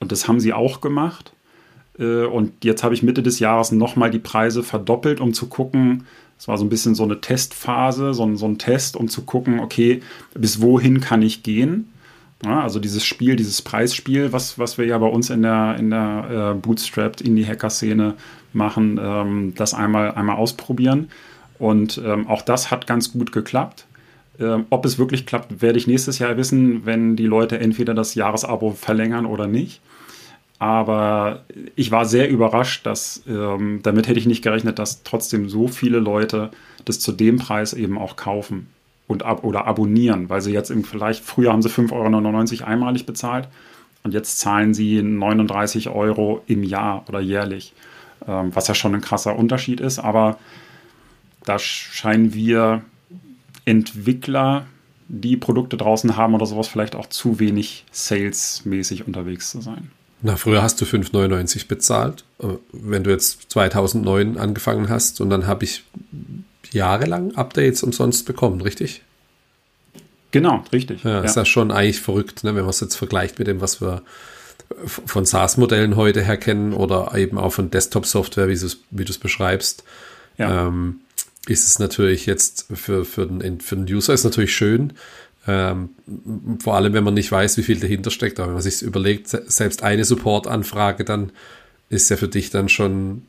[0.00, 1.32] Und das haben sie auch gemacht.
[1.98, 6.04] Äh, und jetzt habe ich Mitte des Jahres nochmal die Preise verdoppelt, um zu gucken,
[6.38, 9.22] es war so ein bisschen so eine Testphase, so ein, so ein Test, um zu
[9.22, 10.02] gucken, okay,
[10.34, 11.92] bis wohin kann ich gehen.
[12.44, 15.88] Ja, also dieses Spiel, dieses Preisspiel, was, was wir ja bei uns in der, in
[15.88, 18.14] der äh, Bootstrapped Indie-Hacker-Szene
[18.52, 21.08] machen, ähm, das einmal, einmal ausprobieren.
[21.58, 23.86] Und ähm, auch das hat ganz gut geklappt.
[24.38, 28.14] Ähm, ob es wirklich klappt, werde ich nächstes Jahr wissen, wenn die Leute entweder das
[28.14, 29.80] Jahresabo verlängern oder nicht.
[30.58, 31.42] Aber
[31.74, 35.98] ich war sehr überrascht, dass ähm, damit hätte ich nicht gerechnet, dass trotzdem so viele
[35.98, 36.50] Leute
[36.84, 38.68] das zu dem Preis eben auch kaufen
[39.06, 43.06] und ab oder abonnieren, weil sie jetzt im vielleicht, früher haben sie 5,99 Euro einmalig
[43.06, 43.48] bezahlt
[44.02, 47.74] und jetzt zahlen sie 39 Euro im Jahr oder jährlich,
[48.26, 50.38] ähm, was ja schon ein krasser Unterschied ist, aber
[51.46, 52.82] da scheinen wir
[53.64, 54.66] Entwickler,
[55.08, 59.90] die Produkte draußen haben oder sowas, vielleicht auch zu wenig salesmäßig unterwegs zu sein.
[60.22, 65.46] Na, früher hast du 5,99 bezahlt, äh, wenn du jetzt 2009 angefangen hast und dann
[65.46, 65.84] habe ich
[66.72, 69.02] jahrelang Updates umsonst bekommen, richtig?
[70.32, 71.04] Genau, richtig.
[71.04, 71.20] Ja, ja.
[71.20, 74.02] ist ja schon eigentlich verrückt, ne, wenn man es jetzt vergleicht mit dem, was wir
[74.84, 79.84] von SaaS-Modellen heute her kennen oder eben auch von Desktop-Software, wie du es beschreibst.
[80.38, 80.66] Ja.
[80.66, 81.00] Ähm,
[81.46, 84.92] ist es natürlich jetzt für, für, den, für den User ist natürlich schön,
[85.46, 85.90] ähm,
[86.60, 88.40] vor allem wenn man nicht weiß, wie viel dahinter steckt.
[88.40, 91.30] Aber wenn man sich überlegt, selbst eine Support-Anfrage dann
[91.88, 93.22] ist ja für dich dann schon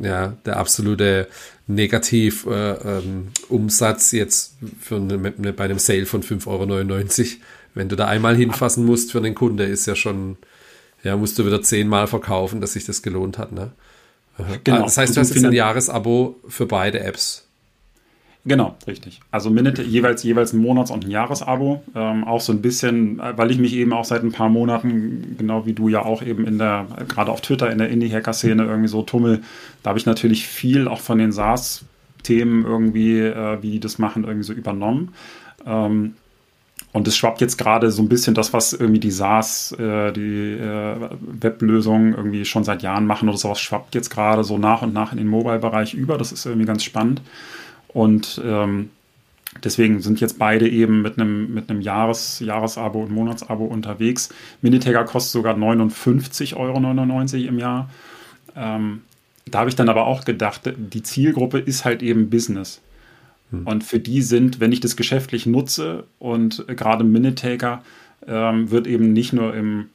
[0.00, 1.28] ja, der absolute
[1.66, 6.66] Negativ-Umsatz äh, ähm, jetzt für eine, eine, bei einem Sale von 5,99 Euro.
[7.74, 10.38] Wenn du da einmal hinfassen musst für den Kunde, ist ja schon,
[11.02, 13.52] ja, musst du wieder zehnmal verkaufen, dass sich das gelohnt hat.
[13.52, 13.72] Ne?
[14.64, 14.82] Genau.
[14.82, 17.44] Das heißt, du hast jetzt ein Jahresabo für beide Apps.
[18.46, 19.20] Genau, richtig.
[19.30, 21.82] Also Minute, jeweils, jeweils ein Monats- und ein Jahresabo.
[21.94, 25.36] Ähm, auch so ein bisschen, äh, weil ich mich eben auch seit ein paar Monaten,
[25.38, 28.88] genau wie du ja auch eben in der, gerade auf Twitter in der Indie-Hacker-Szene irgendwie
[28.88, 29.42] so tummel,
[29.82, 34.24] da habe ich natürlich viel auch von den SaaS-Themen irgendwie, äh, wie die das machen,
[34.24, 35.14] irgendwie so übernommen.
[35.66, 36.14] Ähm,
[36.94, 40.52] und es schwappt jetzt gerade so ein bisschen das, was irgendwie die SaaS, äh, die
[40.52, 40.96] äh,
[41.40, 45.10] Weblösungen irgendwie schon seit Jahren machen oder sowas, schwappt jetzt gerade so nach und nach
[45.10, 46.18] in den Mobile-Bereich über.
[46.18, 47.20] Das ist irgendwie ganz spannend.
[47.88, 48.90] Und ähm,
[49.64, 54.28] deswegen sind jetzt beide eben mit einem, mit Jahres, Jahresabo und Monatsabo unterwegs.
[54.62, 57.90] Minitagger kostet sogar 59,99 Euro im Jahr.
[58.54, 59.02] Ähm,
[59.46, 62.80] da habe ich dann aber auch gedacht, die Zielgruppe ist halt eben Business.
[63.58, 63.66] Hm.
[63.66, 67.82] Und für die sind, wenn ich das geschäftlich nutze und gerade Minitaker
[68.26, 69.86] ähm, wird eben nicht nur im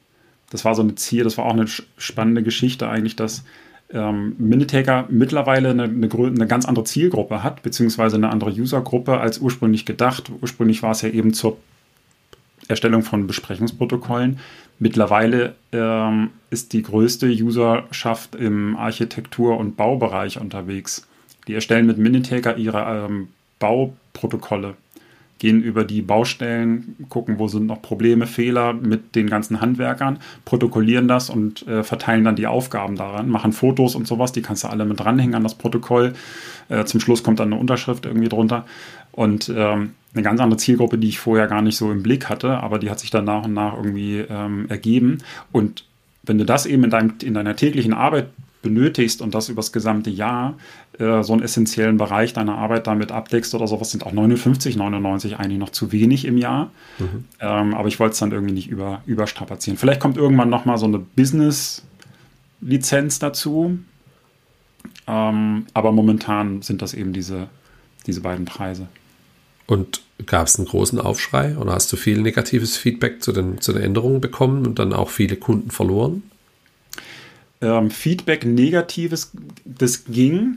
[0.50, 3.44] das war so eine Ziel, das war auch eine spannende Geschichte eigentlich, dass
[3.92, 9.38] ähm, Minitaker mittlerweile eine, eine, eine, ganz andere Zielgruppe hat, beziehungsweise eine andere Usergruppe als
[9.38, 10.30] ursprünglich gedacht.
[10.40, 11.56] Ursprünglich war es ja eben zur
[12.68, 14.38] Erstellung von Besprechungsprotokollen.
[14.78, 21.06] Mittlerweile ähm, ist die größte Userschaft im Architektur- und Baubereich unterwegs.
[21.48, 23.28] Die erstellen mit Minitaker ihre ähm,
[23.60, 24.74] Bauprotokolle
[25.40, 31.08] gehen über die Baustellen, gucken, wo sind noch Probleme, Fehler mit den ganzen Handwerkern, protokollieren
[31.08, 34.68] das und äh, verteilen dann die Aufgaben daran, machen Fotos und sowas, die kannst du
[34.68, 36.12] alle mit dranhängen an das Protokoll.
[36.68, 38.66] Äh, zum Schluss kommt dann eine Unterschrift irgendwie drunter.
[39.12, 42.58] Und ähm, eine ganz andere Zielgruppe, die ich vorher gar nicht so im Blick hatte,
[42.58, 45.18] aber die hat sich dann nach und nach irgendwie ähm, ergeben.
[45.52, 45.84] Und
[46.22, 48.28] wenn du das eben in, deinem, in deiner täglichen Arbeit
[48.62, 50.58] benötigst und das übers gesamte Jahr
[50.98, 55.38] äh, so einen essentiellen Bereich deiner Arbeit damit abdeckst oder sowas, sind auch 59, 99
[55.38, 56.70] eigentlich noch zu wenig im Jahr.
[56.98, 57.24] Mhm.
[57.40, 59.78] Ähm, aber ich wollte es dann irgendwie nicht über, überstrapazieren.
[59.78, 63.78] Vielleicht kommt irgendwann nochmal so eine Business-Lizenz dazu.
[65.06, 67.48] Ähm, aber momentan sind das eben diese,
[68.06, 68.88] diese beiden Preise.
[69.66, 73.72] Und gab es einen großen Aufschrei oder hast du viel negatives Feedback zu den, zu
[73.72, 76.22] den Änderungen bekommen und dann auch viele Kunden verloren?
[77.60, 79.32] Ähm, Feedback Negatives,
[79.64, 80.56] das ging.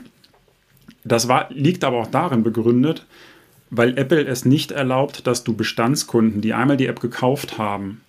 [1.04, 3.06] Das war, liegt aber auch darin begründet,
[3.70, 8.00] weil Apple es nicht erlaubt, dass du Bestandskunden, die einmal die App gekauft haben,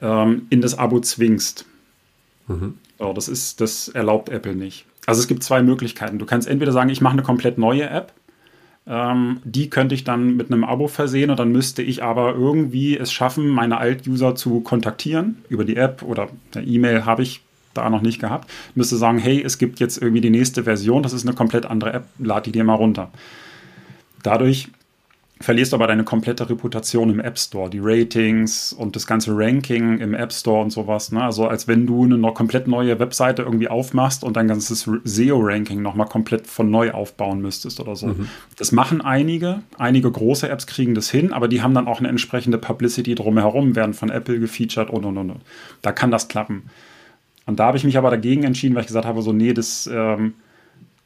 [0.00, 1.66] ähm, in das Abo zwingst.
[2.48, 2.74] Mhm.
[2.98, 4.86] So, das, ist, das erlaubt Apple nicht.
[5.06, 6.18] Also es gibt zwei Möglichkeiten.
[6.18, 8.12] Du kannst entweder sagen, ich mache eine komplett neue App.
[8.88, 12.96] Ähm, die könnte ich dann mit einem Abo versehen und dann müsste ich aber irgendwie
[12.96, 17.42] es schaffen, meine Alt-User zu kontaktieren über die App oder eine E-Mail habe ich
[17.76, 21.12] da noch nicht gehabt, müsste sagen, hey, es gibt jetzt irgendwie die nächste Version, das
[21.12, 23.10] ist eine komplett andere App, lad die dir mal runter.
[24.22, 24.68] Dadurch
[25.40, 29.98] verlierst du aber deine komplette Reputation im App Store, die Ratings und das ganze Ranking
[29.98, 31.12] im App Store und sowas.
[31.12, 31.22] Ne?
[31.22, 35.82] Also als wenn du eine noch komplett neue Webseite irgendwie aufmachst und dein ganzes SEO-Ranking
[35.82, 38.08] nochmal komplett von neu aufbauen müsstest oder so.
[38.08, 38.28] Mhm.
[38.56, 39.60] Das machen einige.
[39.76, 43.76] Einige große Apps kriegen das hin, aber die haben dann auch eine entsprechende Publicity drumherum,
[43.76, 45.32] werden von Apple gefeatured und und und.
[45.82, 46.70] Da kann das klappen.
[47.46, 49.88] Und da habe ich mich aber dagegen entschieden, weil ich gesagt habe, so, nee, das,
[49.92, 50.34] ähm,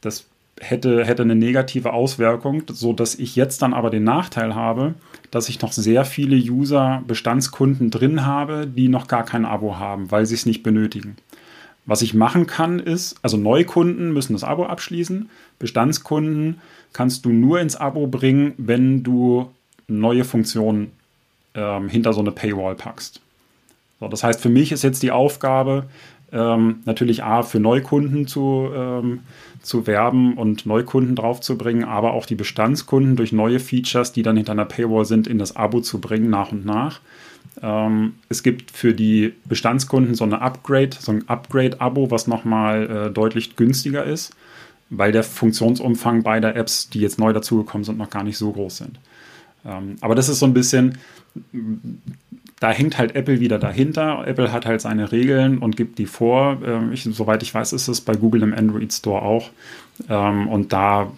[0.00, 0.26] das
[0.60, 4.94] hätte, hätte eine negative Auswirkung, sodass ich jetzt dann aber den Nachteil habe,
[5.30, 10.10] dass ich noch sehr viele User, Bestandskunden drin habe, die noch gar kein Abo haben,
[10.10, 11.16] weil sie es nicht benötigen.
[11.86, 16.60] Was ich machen kann, ist, also Neukunden müssen das Abo abschließen, Bestandskunden
[16.92, 19.50] kannst du nur ins Abo bringen, wenn du
[19.88, 20.92] neue Funktionen
[21.54, 23.20] ähm, hinter so eine Paywall packst.
[23.98, 25.86] So, das heißt, für mich ist jetzt die Aufgabe,
[26.32, 29.20] ähm, natürlich A, für Neukunden zu, ähm,
[29.62, 34.52] zu werben und Neukunden draufzubringen, aber auch die Bestandskunden durch neue Features, die dann hinter
[34.52, 37.00] einer Paywall sind, in das Abo zu bringen, nach und nach.
[37.62, 43.10] Ähm, es gibt für die Bestandskunden so eine Upgrade, so ein Upgrade-Abo, was nochmal äh,
[43.10, 44.34] deutlich günstiger ist,
[44.88, 48.78] weil der Funktionsumfang beider Apps, die jetzt neu dazugekommen sind, noch gar nicht so groß
[48.78, 48.98] sind.
[49.64, 50.98] Ähm, aber das ist so ein bisschen,
[52.60, 54.26] da hängt halt Apple wieder dahinter.
[54.26, 56.58] Apple hat halt seine Regeln und gibt die vor.
[56.64, 59.50] Ähm, ich, soweit ich weiß, ist es bei Google im Android Store auch.
[60.08, 61.10] Ähm, und da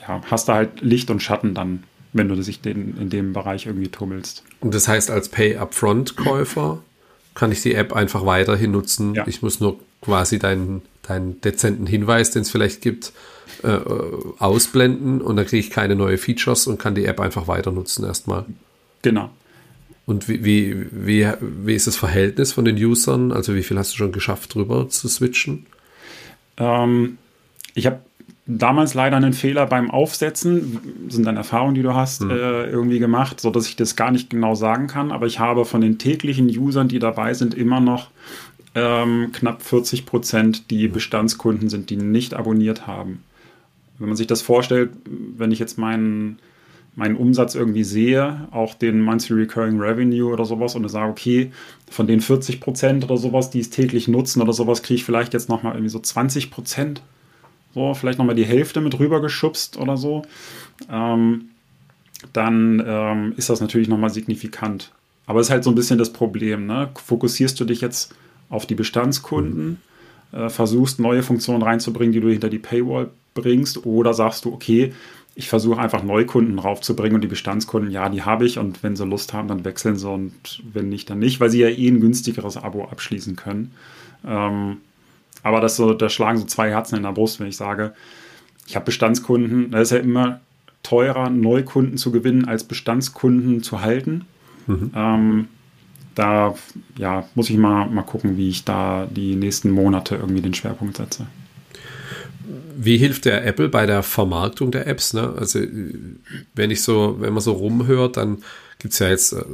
[0.00, 1.84] ja, hast du halt Licht und Schatten dann,
[2.14, 4.42] wenn du dich den, in dem Bereich irgendwie tummelst.
[4.60, 6.82] Und das heißt, als Pay-Upfront-Käufer
[7.34, 9.14] kann ich die App einfach weiterhin nutzen.
[9.14, 9.26] Ja.
[9.26, 13.12] Ich muss nur quasi deinen, deinen dezenten Hinweis, den es vielleicht gibt,
[13.62, 13.78] äh,
[14.38, 18.04] ausblenden und dann kriege ich keine neue Features und kann die App einfach weiter nutzen
[18.04, 18.46] erstmal.
[19.02, 19.30] Genau.
[20.08, 21.28] Und wie, wie, wie,
[21.66, 23.30] wie ist das Verhältnis von den Usern?
[23.30, 25.66] Also wie viel hast du schon geschafft, drüber zu switchen?
[26.56, 27.18] Ähm,
[27.74, 28.00] ich habe
[28.46, 32.30] damals leider einen Fehler beim Aufsetzen, sind dann Erfahrungen, die du hast, hm.
[32.30, 35.12] äh, irgendwie gemacht, sodass ich das gar nicht genau sagen kann.
[35.12, 38.08] Aber ich habe von den täglichen Usern, die dabei sind, immer noch
[38.74, 43.24] ähm, knapp 40 Prozent, die Bestandskunden sind, die nicht abonniert haben.
[43.98, 44.88] Wenn man sich das vorstellt,
[45.36, 46.38] wenn ich jetzt meinen
[46.98, 51.52] meinen Umsatz irgendwie sehe, auch den Monthly Recurring Revenue oder sowas und sage, okay,
[51.88, 55.32] von den 40 Prozent oder sowas, die es täglich nutzen oder sowas, kriege ich vielleicht
[55.32, 57.02] jetzt nochmal irgendwie so 20 Prozent,
[57.72, 60.22] so, vielleicht nochmal die Hälfte mit rüber geschubst oder so,
[60.90, 61.50] ähm,
[62.32, 64.90] dann ähm, ist das natürlich nochmal signifikant.
[65.26, 66.88] Aber es ist halt so ein bisschen das Problem, ne?
[66.96, 68.12] Fokussierst du dich jetzt
[68.50, 69.78] auf die Bestandskunden,
[70.32, 70.38] mhm.
[70.38, 74.92] äh, versuchst neue Funktionen reinzubringen, die du hinter die Paywall bringst, oder sagst du, okay,
[75.38, 79.06] ich versuche einfach Neukunden raufzubringen und die Bestandskunden, ja, die habe ich und wenn sie
[79.06, 80.32] Lust haben, dann wechseln sie und
[80.72, 83.70] wenn nicht, dann nicht, weil sie ja eh ein günstigeres Abo abschließen können.
[84.26, 84.78] Ähm,
[85.44, 87.94] aber das so, da schlagen so zwei Herzen in der Brust, wenn ich sage,
[88.66, 90.40] ich habe Bestandskunden, da ist ja immer
[90.82, 94.24] teurer, Neukunden zu gewinnen, als Bestandskunden zu halten.
[94.66, 94.90] Mhm.
[94.92, 95.48] Ähm,
[96.16, 96.56] da
[96.96, 100.96] ja, muss ich mal, mal gucken, wie ich da die nächsten Monate irgendwie den Schwerpunkt
[100.96, 101.28] setze.
[102.76, 105.12] Wie hilft der Apple bei der Vermarktung der Apps?
[105.12, 105.34] Ne?
[105.36, 105.60] Also
[106.54, 108.42] wenn ich so, wenn man so rumhört, dann
[108.78, 109.44] gibt es ja jetzt äh,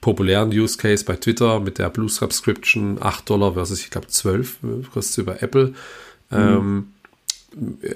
[0.00, 4.58] populären Use Case bei Twitter mit der Blue Subscription 8 Dollar versus ich glaube 12
[4.62, 5.74] äh, kostet über Apple.
[6.30, 6.36] Mhm.
[6.36, 6.86] Ähm,
[7.82, 7.94] äh,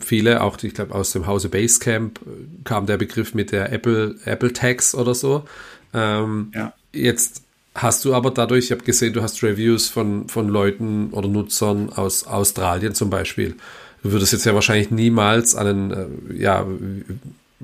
[0.00, 2.20] viele, auch ich glaube aus dem Hause Basecamp
[2.64, 5.44] kam der Begriff mit der Apple, Apple Tax oder so.
[5.92, 6.72] Ähm, ja.
[6.92, 7.45] Jetzt
[7.76, 11.92] hast du aber dadurch, ich habe gesehen, du hast Reviews von, von Leuten oder Nutzern
[11.92, 13.54] aus Australien zum Beispiel.
[14.02, 16.66] Du würdest jetzt ja wahrscheinlich niemals einen, äh, ja,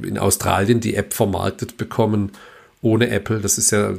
[0.01, 2.33] in Australien die App vermarktet bekommen
[2.81, 3.41] ohne Apple.
[3.41, 3.93] Das ist ja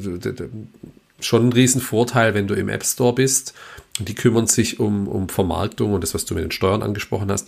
[1.19, 3.53] schon ein Riesenvorteil, wenn du im App Store bist
[3.99, 7.47] die kümmern sich um, um Vermarktung und das, was du mit den Steuern angesprochen hast.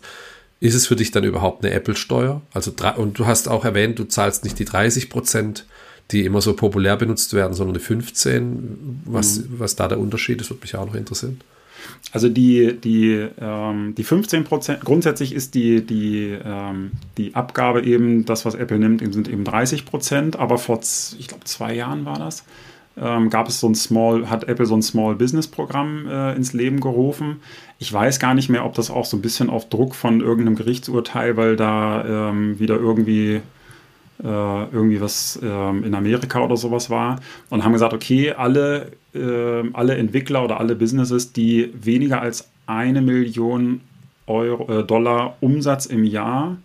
[0.60, 2.42] Ist es für dich dann überhaupt eine Apple-Steuer?
[2.54, 5.66] Also, und du hast auch erwähnt, du zahlst nicht die 30 Prozent,
[6.12, 9.02] die immer so populär benutzt werden, sondern die 15.
[9.06, 9.46] Was, mhm.
[9.58, 11.40] was da der Unterschied ist, würde mich auch noch interessieren.
[12.12, 18.26] Also die, die, ähm, die 15 Prozent, grundsätzlich ist die, die, ähm, die Abgabe eben,
[18.26, 22.18] das, was Apple nimmt, sind eben 30 Prozent, aber vor, ich glaube, zwei Jahren war
[22.18, 22.44] das,
[22.98, 26.54] ähm, gab es so ein Small, hat Apple so ein Small Business Programm äh, ins
[26.54, 27.42] Leben gerufen.
[27.78, 30.56] Ich weiß gar nicht mehr, ob das auch so ein bisschen auf Druck von irgendeinem
[30.56, 33.42] Gerichtsurteil, weil da ähm, wieder irgendwie
[34.24, 39.96] irgendwie was ähm, in Amerika oder sowas war und haben gesagt, okay, alle, äh, alle
[39.96, 43.82] Entwickler oder alle Businesses, die weniger als eine Million
[44.28, 46.58] Euro, äh, Dollar Umsatz im Jahr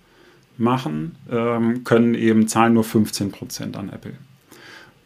[0.56, 4.14] machen, ähm, können eben zahlen nur 15 Prozent an Apple.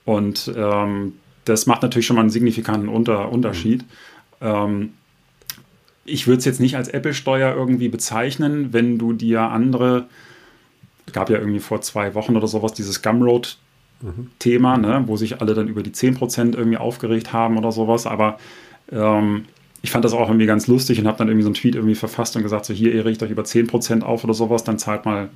[0.05, 3.85] Und ähm, das macht natürlich schon mal einen signifikanten Unter Unterschied.
[4.41, 4.91] Mhm.
[6.05, 10.07] Ich würde es jetzt nicht als Apple-Steuer irgendwie bezeichnen, wenn du dir andere,
[11.15, 14.83] gab ja irgendwie vor zwei Wochen oder sowas dieses Gumroad-Thema, mhm.
[14.83, 18.39] ne, wo sich alle dann über die 10% irgendwie aufgeregt haben oder sowas, aber
[18.93, 19.47] ähm,
[19.81, 21.95] ich fand das auch irgendwie ganz lustig und habe dann irgendwie so einen Tweet irgendwie
[21.95, 25.05] verfasst und gesagt, so hier, ihr regt euch über 10% auf oder sowas, dann zahlt
[25.07, 25.31] mal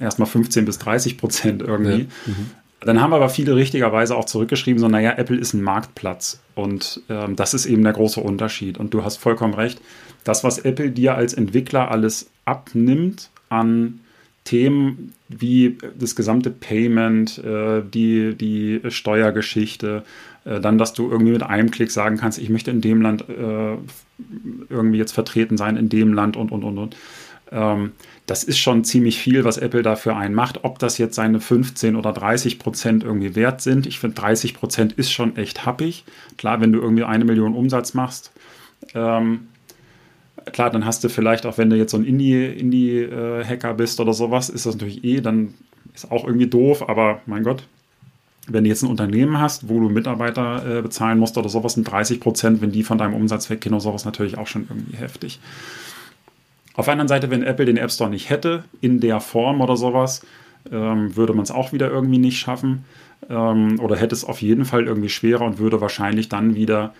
[0.00, 2.00] erstmal 15 bis 30 Prozent irgendwie.
[2.00, 2.06] Ja.
[2.32, 2.50] Mhm.
[2.80, 6.40] Dann haben aber viele richtigerweise auch zurückgeschrieben, so, naja, Apple ist ein Marktplatz.
[6.54, 8.78] Und ähm, das ist eben der große Unterschied.
[8.78, 9.80] Und du hast vollkommen recht.
[10.22, 14.00] Das, was Apple dir als Entwickler alles abnimmt an
[14.48, 20.04] Themen wie das gesamte Payment, äh, die, die Steuergeschichte,
[20.46, 23.28] äh, dann, dass du irgendwie mit einem Klick sagen kannst, ich möchte in dem Land
[23.28, 23.76] äh,
[24.70, 26.96] irgendwie jetzt vertreten sein, in dem Land und, und, und, und.
[27.52, 27.92] Ähm,
[28.24, 30.64] das ist schon ziemlich viel, was Apple dafür einen macht.
[30.64, 33.86] Ob das jetzt seine 15 oder 30 Prozent irgendwie wert sind.
[33.86, 36.04] Ich finde, 30 Prozent ist schon echt happig.
[36.38, 38.32] Klar, wenn du irgendwie eine Million Umsatz machst,
[38.94, 39.48] ähm,
[40.50, 44.00] klar, dann hast du vielleicht auch, wenn du jetzt so ein Indie-Hacker Indie, äh, bist
[44.00, 45.54] oder sowas, ist das natürlich eh, dann
[45.94, 47.64] ist auch irgendwie doof, aber mein Gott,
[48.46, 51.90] wenn du jetzt ein Unternehmen hast, wo du Mitarbeiter äh, bezahlen musst oder sowas, sind
[51.90, 55.38] 30 Prozent, wenn die von deinem Umsatz weggehen oder sowas, natürlich auch schon irgendwie heftig.
[56.74, 59.76] Auf der anderen Seite, wenn Apple den App Store nicht hätte, in der Form oder
[59.76, 60.24] sowas,
[60.70, 62.84] ähm, würde man es auch wieder irgendwie nicht schaffen.
[63.28, 66.94] Ähm, oder hätte es auf jeden Fall irgendwie schwerer und würde wahrscheinlich dann wieder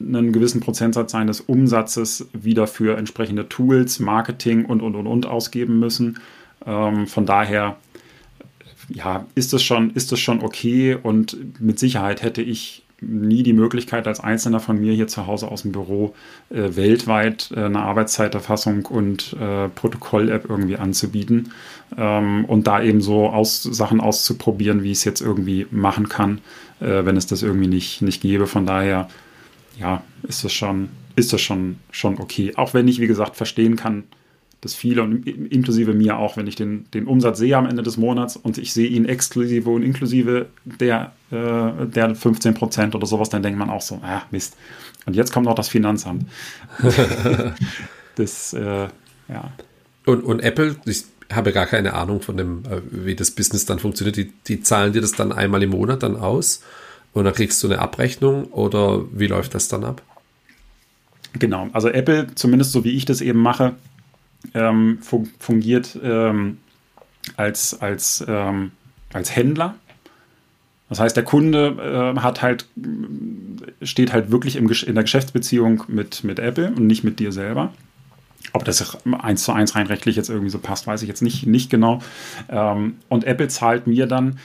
[0.00, 5.78] einen gewissen Prozentsatz seines Umsatzes wieder für entsprechende Tools, Marketing und, und, und, und ausgeben
[5.78, 6.18] müssen.
[6.64, 7.76] Ähm, von daher,
[8.88, 13.52] ja, ist es schon, ist es schon okay und mit Sicherheit hätte ich nie die
[13.52, 16.14] Möglichkeit, als Einzelner von mir hier zu Hause aus dem Büro
[16.50, 21.52] äh, weltweit äh, eine Arbeitszeiterfassung und äh, Protokoll-App irgendwie anzubieten
[21.96, 26.38] ähm, und da eben so aus, Sachen auszuprobieren, wie ich es jetzt irgendwie machen kann,
[26.80, 28.46] äh, wenn es das irgendwie nicht, nicht gäbe.
[28.46, 29.08] Von daher,
[29.78, 32.52] ja, ist das schon, ist das schon, schon okay.
[32.56, 34.04] Auch wenn ich, wie gesagt, verstehen kann,
[34.60, 37.96] dass viele und inklusive mir auch, wenn ich den, den Umsatz sehe am Ende des
[37.96, 43.28] Monats und ich sehe ihn exklusive und inklusive der, äh, der 15 Prozent oder sowas,
[43.28, 44.56] dann denkt man auch so, ah, Mist.
[45.04, 46.26] Und jetzt kommt noch das Finanzamt.
[48.16, 48.88] das, äh,
[49.28, 49.52] ja.
[50.06, 53.78] Und, und Apple, ich habe gar keine Ahnung von dem, äh, wie das Business dann
[53.78, 54.16] funktioniert.
[54.16, 56.62] Die, die zahlen dir das dann einmal im Monat dann aus
[57.16, 60.02] und dann kriegst du eine Abrechnung oder wie läuft das dann ab?
[61.38, 63.74] Genau, also Apple, zumindest so wie ich das eben mache,
[64.52, 64.98] ähm,
[65.38, 66.58] fungiert ähm,
[67.36, 68.72] als, als, ähm,
[69.14, 69.76] als Händler.
[70.90, 72.66] Das heißt, der Kunde äh, hat halt,
[73.80, 77.72] steht halt wirklich im, in der Geschäftsbeziehung mit, mit Apple und nicht mit dir selber.
[78.52, 81.46] Ob das eins zu eins rein rechtlich jetzt irgendwie so passt, weiß ich jetzt nicht,
[81.46, 82.02] nicht genau.
[82.50, 84.38] Ähm, und Apple zahlt mir dann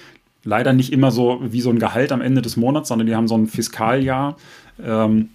[0.43, 3.27] leider nicht immer so wie so ein Gehalt am Ende des Monats, sondern die haben
[3.27, 4.37] so ein Fiskaljahr
[4.83, 5.29] ähm,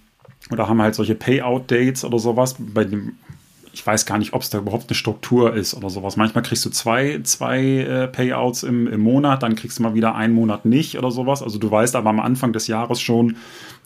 [0.51, 3.13] oder haben halt solche Payout-Dates oder sowas, bei dem
[3.77, 6.17] ich weiß gar nicht, ob es da überhaupt eine Struktur ist oder sowas.
[6.17, 10.15] Manchmal kriegst du zwei, zwei äh, Payouts im, im Monat, dann kriegst du mal wieder
[10.15, 11.43] einen Monat nicht oder sowas.
[11.43, 13.35] Also du weißt aber am Anfang des Jahres schon,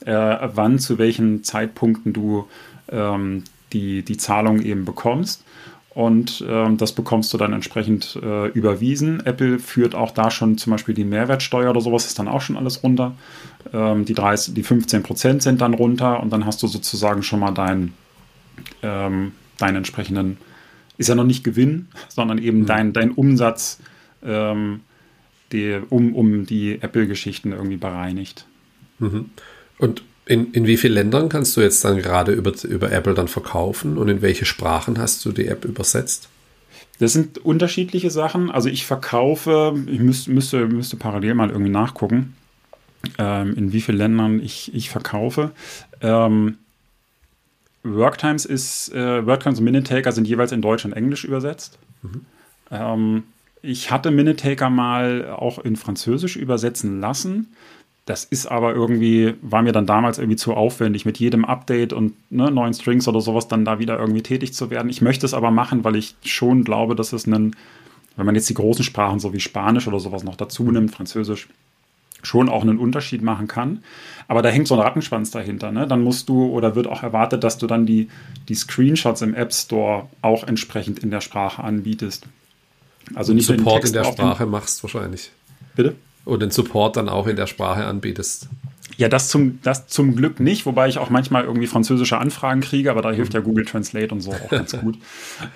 [0.06, 2.48] äh, wann, zu welchen Zeitpunkten du
[2.90, 5.44] ähm, die, die Zahlung eben bekommst.
[5.94, 9.26] Und ähm, das bekommst du dann entsprechend äh, überwiesen.
[9.26, 12.56] Apple führt auch da schon zum Beispiel die Mehrwertsteuer oder sowas, ist dann auch schon
[12.56, 13.14] alles runter.
[13.74, 17.42] Ähm, die, 30, die 15 Prozent sind dann runter und dann hast du sozusagen schon
[17.42, 17.94] mal deinen
[18.82, 20.38] ähm, deinen entsprechenden,
[20.98, 22.66] ist ja noch nicht Gewinn, sondern eben mhm.
[22.66, 23.80] dein, dein Umsatz,
[24.24, 24.82] ähm,
[25.52, 28.46] die, um, um die Apple-Geschichten irgendwie bereinigt.
[29.00, 29.30] Mhm.
[29.78, 33.28] Und in, in wie vielen Ländern kannst du jetzt dann gerade über, über Apple dann
[33.28, 36.30] verkaufen und in welche Sprachen hast du die App übersetzt?
[37.00, 38.50] Das sind unterschiedliche Sachen.
[38.50, 42.36] Also ich verkaufe, ich müß, müsste, müsste parallel mal irgendwie nachgucken,
[43.18, 45.52] ähm, in wie vielen Ländern ich, ich verkaufe.
[46.00, 46.60] Ähm,
[47.84, 51.78] Worktimes ist, äh, Worktimes und Minutaker sind jeweils in Deutsch und Englisch übersetzt.
[52.04, 52.26] Mhm.
[52.72, 53.24] Ähm,
[53.62, 57.54] ich hatte Minutaker mal auch in Französisch übersetzen lassen.
[58.06, 62.14] Das ist aber irgendwie, war mir dann damals irgendwie zu aufwendig, mit jedem Update und
[62.32, 64.90] ne, neuen Strings oder sowas dann da wieder irgendwie tätig zu werden.
[64.90, 67.56] Ich möchte es aber machen, weil ich schon glaube, dass es einen,
[68.16, 71.48] wenn man jetzt die großen Sprachen so wie Spanisch oder sowas noch dazu nimmt, Französisch,
[72.24, 73.84] schon auch einen Unterschied machen kann.
[74.28, 75.72] Aber da hängt so ein Rattenschwanz dahinter.
[75.72, 75.88] Ne?
[75.88, 78.10] Dann musst du oder wird auch erwartet, dass du dann die,
[78.48, 82.26] die Screenshots im App Store auch entsprechend in der Sprache anbietest.
[83.14, 85.32] Also nicht Support in der Sprache machst wahrscheinlich.
[85.76, 85.96] Bitte?
[86.26, 88.48] Und den Support dann auch in der Sprache anbietest.
[88.98, 92.92] Ja, das zum, das zum Glück nicht, wobei ich auch manchmal irgendwie französische Anfragen kriege,
[92.92, 94.98] aber da hilft ja Google Translate und so auch ganz gut.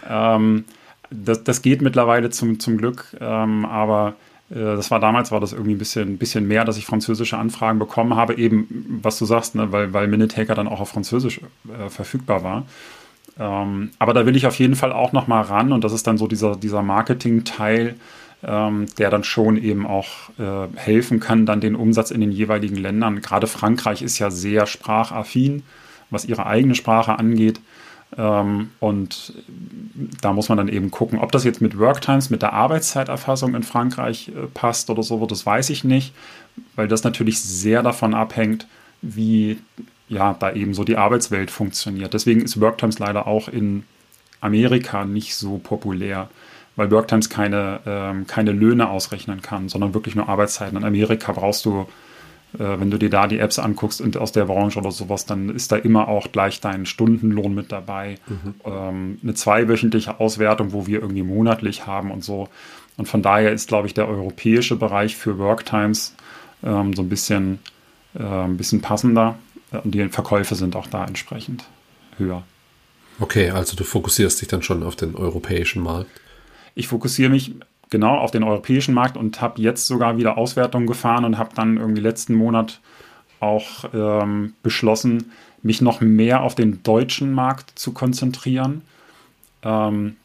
[0.10, 0.65] ähm,
[1.12, 4.15] das, das geht mittlerweile zum, zum Glück, ähm, aber
[4.49, 7.80] äh, das war damals, war das irgendwie ein bisschen, bisschen mehr, dass ich französische Anfragen
[7.80, 11.89] bekommen habe, eben, was du sagst, ne, weil, weil Minutaker dann auch auf Französisch äh,
[11.89, 12.65] verfügbar war.
[13.38, 16.08] Ähm, aber da will ich auf jeden Fall auch noch mal ran und das ist
[16.08, 17.95] dann so dieser, dieser Marketing-Teil,
[18.45, 22.75] ähm, der dann schon eben auch äh, helfen kann, dann den Umsatz in den jeweiligen
[22.75, 23.21] Ländern.
[23.21, 25.63] Gerade Frankreich ist ja sehr sprachaffin,
[26.10, 27.60] was ihre eigene Sprache angeht.
[28.17, 29.34] Ähm, und
[30.21, 33.63] da muss man dann eben gucken, ob das jetzt mit Worktimes, mit der Arbeitszeiterfassung in
[33.63, 36.13] Frankreich äh, passt oder so, das weiß ich nicht,
[36.75, 38.67] weil das natürlich sehr davon abhängt,
[39.01, 39.58] wie
[40.08, 42.13] ja, da eben so die Arbeitswelt funktioniert.
[42.13, 43.84] Deswegen ist Worktimes leider auch in
[44.39, 46.29] Amerika nicht so populär
[46.76, 50.78] weil Worktimes keine, ähm, keine Löhne ausrechnen kann, sondern wirklich nur Arbeitszeiten.
[50.78, 51.88] In Amerika brauchst du,
[52.54, 55.50] äh, wenn du dir da die Apps anguckst und aus der Branche oder sowas, dann
[55.50, 58.16] ist da immer auch gleich dein Stundenlohn mit dabei.
[58.28, 58.56] Mhm.
[58.66, 62.50] Ähm, eine zweiwöchentliche Auswertung, wo wir irgendwie monatlich haben und so.
[62.98, 66.16] Und von daher ist, glaube ich, der europäische Bereich für Worktimes
[66.64, 67.60] ähm, so ein bisschen,
[68.18, 69.38] äh, ein bisschen passender.
[69.84, 71.66] Und die Verkäufe sind auch da entsprechend
[72.18, 72.44] höher.
[73.20, 76.10] Okay, also du fokussierst dich dann schon auf den europäischen Markt.
[76.76, 77.56] Ich fokussiere mich
[77.90, 81.78] genau auf den europäischen Markt und habe jetzt sogar wieder Auswertungen gefahren und habe dann
[81.78, 82.80] irgendwie letzten Monat
[83.40, 88.82] auch ähm, beschlossen, mich noch mehr auf den deutschen Markt zu konzentrieren,
[89.64, 90.16] ähm,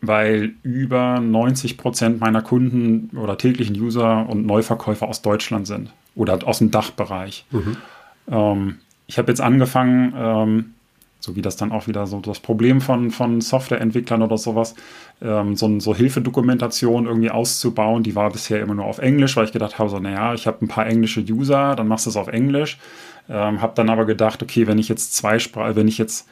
[0.00, 6.38] weil über 90 Prozent meiner Kunden oder täglichen User und Neuverkäufer aus Deutschland sind oder
[6.46, 7.46] aus dem Dachbereich.
[7.50, 7.76] Mhm.
[8.28, 10.74] Ähm, ich habe jetzt angefangen, ähm,
[11.26, 14.76] so wie das dann auch wieder so das Problem von, von Softwareentwicklern oder sowas,
[15.20, 19.52] ähm, so, so Hilfedokumentation irgendwie auszubauen, die war bisher immer nur auf Englisch, weil ich
[19.52, 22.28] gedacht habe, so, naja, ich habe ein paar englische User, dann machst du es auf
[22.28, 22.78] Englisch.
[23.28, 26.28] Ähm, habe dann aber gedacht, okay, wenn ich jetzt zwei Sprachen, wenn ich jetzt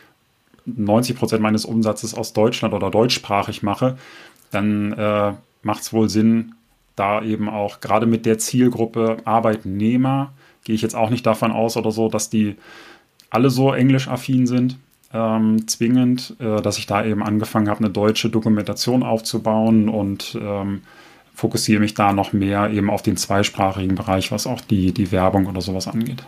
[0.66, 3.98] 90 Prozent meines Umsatzes aus Deutschland oder deutschsprachig mache,
[4.52, 6.54] dann äh, macht es wohl Sinn,
[6.94, 11.76] da eben auch gerade mit der Zielgruppe Arbeitnehmer, gehe ich jetzt auch nicht davon aus
[11.76, 12.54] oder so, dass die
[13.34, 14.78] alle so englisch-affin sind,
[15.14, 20.82] ähm, zwingend, äh, dass ich da eben angefangen habe, eine deutsche Dokumentation aufzubauen und ähm,
[21.34, 25.46] fokussiere mich da noch mehr eben auf den zweisprachigen Bereich, was auch die, die Werbung
[25.46, 26.24] oder sowas angeht.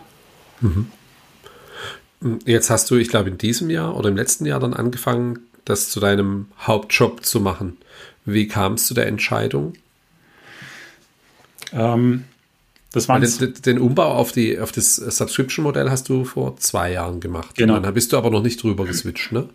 [0.61, 0.87] Mhm.
[2.45, 5.89] Jetzt hast du, ich glaube, in diesem Jahr oder im letzten Jahr dann angefangen, das
[5.89, 7.77] zu deinem Hauptjob zu machen.
[8.25, 9.73] Wie kam es zu der Entscheidung?
[11.73, 12.23] Ähm,
[12.97, 17.19] das war den, den, Umbau auf, die, auf das Subscription-Modell hast du vor zwei Jahren
[17.19, 17.55] gemacht.
[17.55, 17.79] Genau.
[17.79, 19.47] Dann bist du aber noch nicht drüber geswitcht, ne?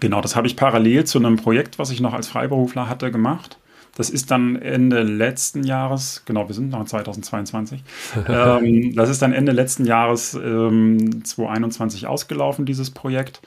[0.00, 3.58] Genau, das habe ich parallel zu einem Projekt, was ich noch als Freiberufler hatte, gemacht.
[3.94, 7.82] Das ist dann Ende letzten Jahres, genau, wir sind noch in 2022.
[8.28, 13.42] ähm, das ist dann Ende letzten Jahres ähm, 2021 ausgelaufen, dieses Projekt.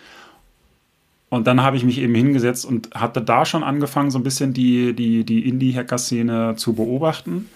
[1.30, 4.53] Und dann habe ich mich eben hingesetzt und hatte da schon angefangen, so ein bisschen
[4.53, 7.49] die, die, die Indie-Hacker-Szene zu beobachten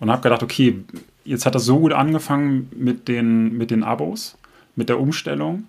[0.00, 0.82] und habe gedacht, okay,
[1.24, 4.36] jetzt hat das so gut angefangen mit den, mit den Abos,
[4.76, 5.64] mit der Umstellung.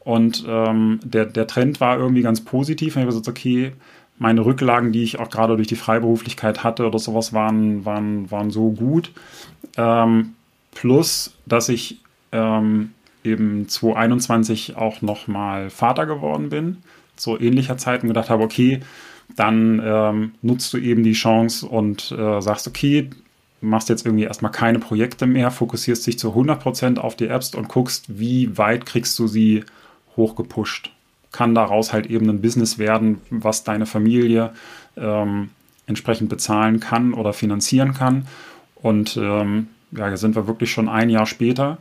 [0.00, 2.96] Und ähm, der, der Trend war irgendwie ganz positiv.
[2.96, 3.72] Und ich habe gesagt, okay,
[4.18, 8.50] meine Rücklagen, die ich auch gerade durch die Freiberuflichkeit hatte oder sowas, waren, waren, waren
[8.50, 9.12] so gut.
[9.76, 10.34] Ähm,
[10.72, 12.00] plus, dass ich
[12.32, 12.92] ähm,
[13.24, 16.78] eben 2021 auch nochmal Vater geworden bin,
[17.16, 18.80] zu ähnlicher Zeit und gedacht habe, okay,
[19.36, 23.10] dann ähm, nutzt du eben die Chance und äh, sagst, okay,
[23.62, 27.68] machst jetzt irgendwie erstmal keine Projekte mehr, fokussierst dich zu 100% auf die Apps und
[27.68, 29.64] guckst, wie weit kriegst du sie
[30.16, 30.90] hochgepusht.
[31.30, 34.52] Kann daraus halt eben ein Business werden, was deine Familie
[34.96, 35.50] ähm,
[35.86, 38.26] entsprechend bezahlen kann oder finanzieren kann.
[38.76, 41.78] Und ähm, ja, da sind wir wirklich schon ein Jahr später.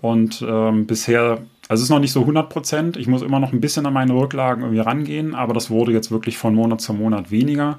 [0.00, 2.96] Und ähm, bisher, also es ist noch nicht so 100 Prozent.
[2.96, 6.10] Ich muss immer noch ein bisschen an meine Rücklagen irgendwie rangehen, aber das wurde jetzt
[6.10, 7.78] wirklich von Monat zu Monat weniger.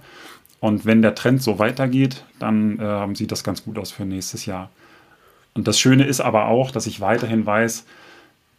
[0.61, 4.45] Und wenn der Trend so weitergeht, dann äh, sieht das ganz gut aus für nächstes
[4.45, 4.69] Jahr.
[5.53, 7.83] Und das Schöne ist aber auch, dass ich weiterhin weiß,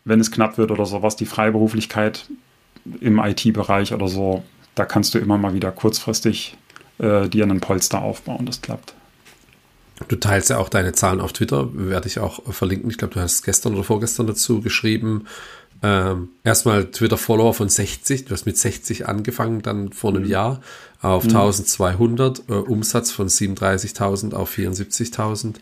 [0.04, 2.26] wenn es knapp wird oder sowas, die Freiberuflichkeit
[3.00, 4.42] im IT-Bereich oder so,
[4.74, 6.56] da kannst du immer mal wieder kurzfristig
[6.98, 8.46] äh, dir einen Polster aufbauen.
[8.46, 8.94] Das klappt.
[10.08, 12.90] Du teilst ja auch deine Zahlen auf Twitter, werde ich auch verlinken.
[12.90, 15.26] Ich glaube, du hast gestern oder vorgestern dazu geschrieben.
[15.82, 20.30] Ähm, erstmal Twitter-Follower von 60, du hast mit 60 angefangen, dann vor einem mhm.
[20.30, 20.60] Jahr
[21.00, 21.30] auf mhm.
[21.30, 25.56] 1200, äh, Umsatz von 37.000 auf 74.000,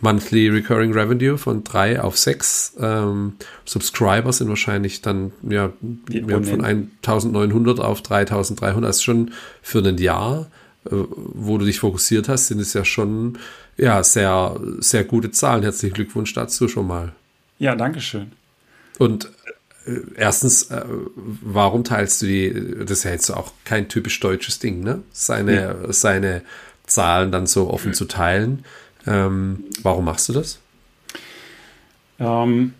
[0.00, 5.72] Monthly Recurring Revenue von 3 auf 6, ähm, Subscriber sind wahrscheinlich dann ja,
[6.08, 10.50] ja von 1900 auf 3300, das ist schon für ein Jahr,
[10.86, 13.38] äh, wo du dich fokussiert hast, sind es ja schon
[13.76, 15.62] ja, sehr, sehr gute Zahlen.
[15.62, 17.12] Herzlichen Glückwunsch dazu schon mal.
[17.58, 18.32] Ja, danke schön.
[18.98, 19.30] Und
[20.16, 20.84] erstens, äh,
[21.16, 25.02] warum teilst du die, das ist ja jetzt auch kein typisch deutsches Ding, ne?
[25.12, 25.92] Seine, ja.
[25.92, 26.42] seine
[26.86, 28.64] Zahlen dann so offen zu teilen.
[29.06, 30.60] Ähm, warum machst du das?
[32.18, 32.74] Ähm,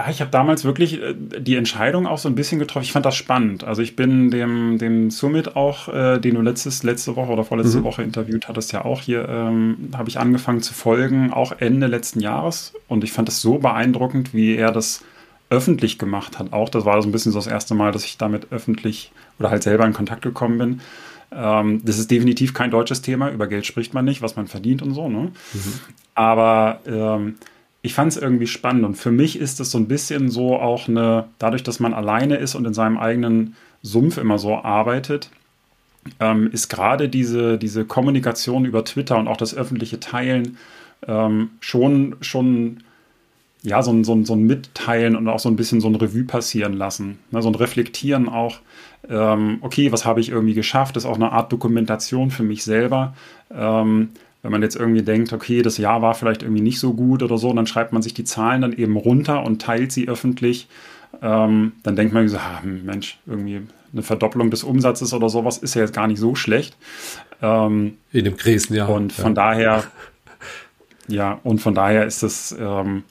[0.00, 2.84] Ah, ich habe damals wirklich äh, die Entscheidung auch so ein bisschen getroffen.
[2.84, 3.64] Ich fand das spannend.
[3.64, 7.80] Also ich bin dem, dem Summit auch, äh, den du letztes, letzte Woche oder vorletzte
[7.80, 7.84] mhm.
[7.84, 12.20] Woche interviewt hattest, ja auch hier, ähm, habe ich angefangen zu folgen, auch Ende letzten
[12.20, 12.72] Jahres.
[12.88, 15.04] Und ich fand es so beeindruckend, wie er das
[15.50, 16.52] öffentlich gemacht hat.
[16.52, 19.50] Auch das war so ein bisschen so das erste Mal, dass ich damit öffentlich oder
[19.50, 20.80] halt selber in Kontakt gekommen bin.
[21.32, 23.30] Ähm, das ist definitiv kein deutsches Thema.
[23.30, 25.08] Über Geld spricht man nicht, was man verdient und so.
[25.08, 25.32] Ne?
[25.52, 25.80] Mhm.
[26.14, 27.34] Aber ähm,
[27.82, 30.88] ich fand es irgendwie spannend und für mich ist es so ein bisschen so auch
[30.88, 35.30] eine, dadurch, dass man alleine ist und in seinem eigenen Sumpf immer so arbeitet,
[36.18, 40.58] ähm, ist gerade diese, diese Kommunikation über Twitter und auch das öffentliche Teilen
[41.06, 42.82] ähm, schon, schon
[43.62, 45.94] ja, so ein, so, ein, so ein Mitteilen und auch so ein bisschen so ein
[45.94, 47.18] Revue passieren lassen.
[47.30, 48.58] Ne, so ein Reflektieren auch,
[49.08, 53.14] ähm, okay, was habe ich irgendwie geschafft, ist auch eine Art Dokumentation für mich selber.
[53.52, 54.10] Ähm,
[54.42, 57.36] wenn man jetzt irgendwie denkt, okay, das Jahr war vielleicht irgendwie nicht so gut oder
[57.36, 60.68] so, dann schreibt man sich die Zahlen dann eben runter und teilt sie öffentlich.
[61.20, 65.74] Ähm, dann denkt man so, ah, Mensch, irgendwie eine Verdopplung des Umsatzes oder sowas ist
[65.74, 66.76] ja jetzt gar nicht so schlecht.
[67.42, 68.88] Ähm, In dem Krisenjahr.
[68.88, 69.34] Und von ja.
[69.34, 69.84] daher,
[71.08, 73.02] ja, und von daher ist es ähm,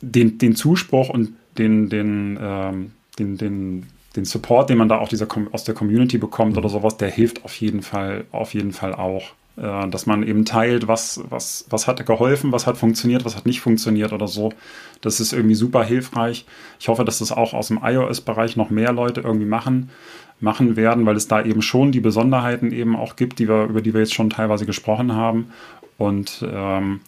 [0.00, 3.86] den, den Zuspruch und den, den, ähm, den, den,
[4.16, 6.58] den Support, den man da auch dieser, aus der Community bekommt mhm.
[6.58, 9.32] oder sowas, der hilft auf jeden Fall, auf jeden Fall auch.
[9.58, 13.44] Äh, dass man eben teilt, was, was, was hat geholfen, was hat funktioniert, was hat
[13.44, 14.52] nicht funktioniert oder so.
[15.00, 16.46] Das ist irgendwie super hilfreich.
[16.78, 19.90] Ich hoffe, dass das auch aus dem iOS-Bereich noch mehr Leute irgendwie machen,
[20.38, 23.80] machen werden, weil es da eben schon die Besonderheiten eben auch gibt, die wir, über
[23.80, 25.50] die wir jetzt schon teilweise gesprochen haben.
[25.96, 27.00] Und ähm,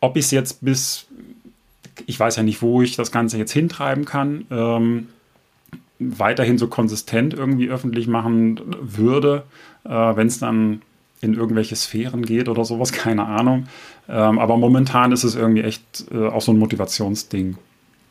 [0.00, 1.06] ob ich es jetzt bis,
[2.06, 5.08] ich weiß ja nicht, wo ich das Ganze jetzt hintreiben kann, ähm,
[5.98, 9.44] weiterhin so konsistent irgendwie öffentlich machen würde,
[9.84, 10.82] äh, wenn es dann
[11.20, 13.66] in irgendwelche Sphären geht oder sowas, keine Ahnung.
[14.08, 17.56] Ähm, aber momentan ist es irgendwie echt äh, auch so ein Motivationsding.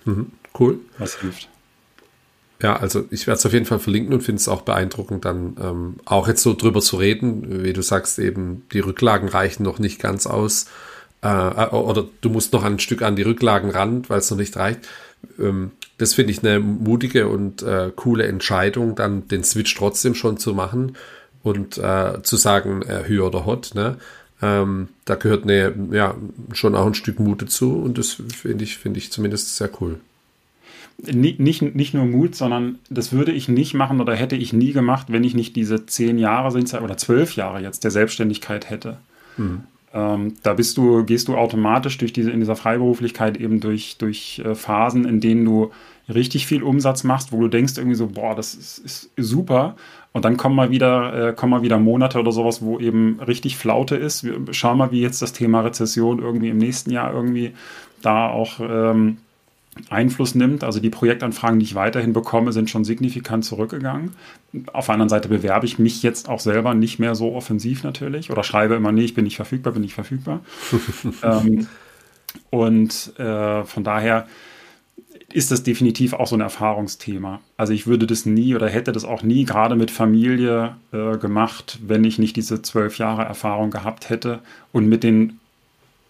[0.05, 0.79] Mhm, cool.
[0.97, 1.49] Was hilft.
[2.61, 5.55] Ja, also ich werde es auf jeden Fall verlinken und finde es auch beeindruckend, dann
[5.61, 9.79] ähm, auch jetzt so drüber zu reden, wie du sagst, eben die Rücklagen reichen noch
[9.79, 10.65] nicht ganz aus.
[11.24, 14.38] Äh, äh oder du musst noch ein Stück an die Rücklagen ran, weil es noch
[14.38, 14.82] nicht reicht.
[15.39, 20.38] Ähm, das finde ich eine mutige und äh, coole Entscheidung, dann den Switch trotzdem schon
[20.38, 20.95] zu machen
[21.43, 23.97] und äh, zu sagen, äh, Hü oder Hot, ne?
[24.41, 26.15] Ähm, da gehört eine, ja,
[26.53, 29.99] schon auch ein Stück Mut dazu und das finde ich, finde ich zumindest sehr cool.
[30.97, 34.72] Nicht, nicht, nicht nur Mut, sondern das würde ich nicht machen oder hätte ich nie
[34.72, 38.97] gemacht, wenn ich nicht diese zehn Jahre sind oder zwölf Jahre jetzt der Selbstständigkeit hätte.
[39.38, 39.63] Mhm.
[39.93, 44.41] Ähm, da bist du, gehst du automatisch durch diese, in dieser Freiberuflichkeit eben durch, durch
[44.45, 45.71] äh, Phasen, in denen du
[46.07, 49.75] richtig viel Umsatz machst, wo du denkst irgendwie so, boah, das ist, ist super.
[50.11, 53.57] Und dann kommen mal wieder, äh, kommen mal wieder Monate oder sowas, wo eben richtig
[53.57, 54.23] Flaute ist.
[54.23, 57.53] Wir schauen mal, wie jetzt das Thema Rezession irgendwie im nächsten Jahr irgendwie
[58.01, 59.17] da auch ähm,
[59.89, 60.63] Einfluss nimmt.
[60.63, 64.13] Also die Projektanfragen, die ich weiterhin bekomme, sind schon signifikant zurückgegangen.
[64.74, 68.32] Auf der anderen Seite bewerbe ich mich jetzt auch selber nicht mehr so offensiv natürlich
[68.32, 70.41] oder schreibe immer, nee, ich bin nicht verfügbar, bin nicht verfügbar.
[71.24, 71.67] ähm,
[72.49, 74.28] und äh, von daher
[75.32, 77.39] ist das definitiv auch so ein Erfahrungsthema.
[77.55, 81.80] Also ich würde das nie oder hätte das auch nie gerade mit Familie äh, gemacht,
[81.86, 84.39] wenn ich nicht diese zwölf Jahre Erfahrung gehabt hätte
[84.72, 85.38] und mit den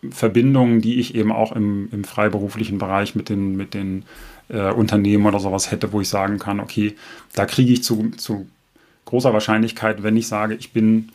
[0.09, 4.05] Verbindungen, die ich eben auch im, im freiberuflichen Bereich mit den, mit den
[4.49, 6.95] äh, Unternehmen oder sowas hätte, wo ich sagen kann, okay,
[7.33, 8.47] da kriege ich zu, zu
[9.05, 11.11] großer Wahrscheinlichkeit, wenn ich sage, ich bin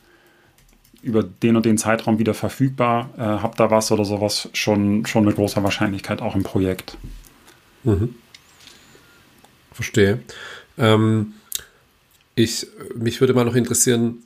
[1.02, 5.24] über den und den Zeitraum wieder verfügbar, äh, habe da was oder sowas, schon, schon
[5.24, 6.96] mit großer Wahrscheinlichkeit auch im Projekt.
[7.84, 8.14] Mhm.
[9.72, 10.20] Verstehe.
[10.78, 11.34] Ähm,
[12.34, 12.66] ich,
[12.96, 14.23] mich würde mal noch interessieren,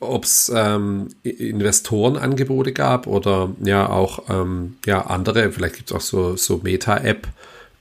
[0.00, 6.00] ob es ähm, Investorenangebote gab oder ja auch ähm, ja, andere, vielleicht gibt es auch
[6.00, 7.28] so, so Meta-App.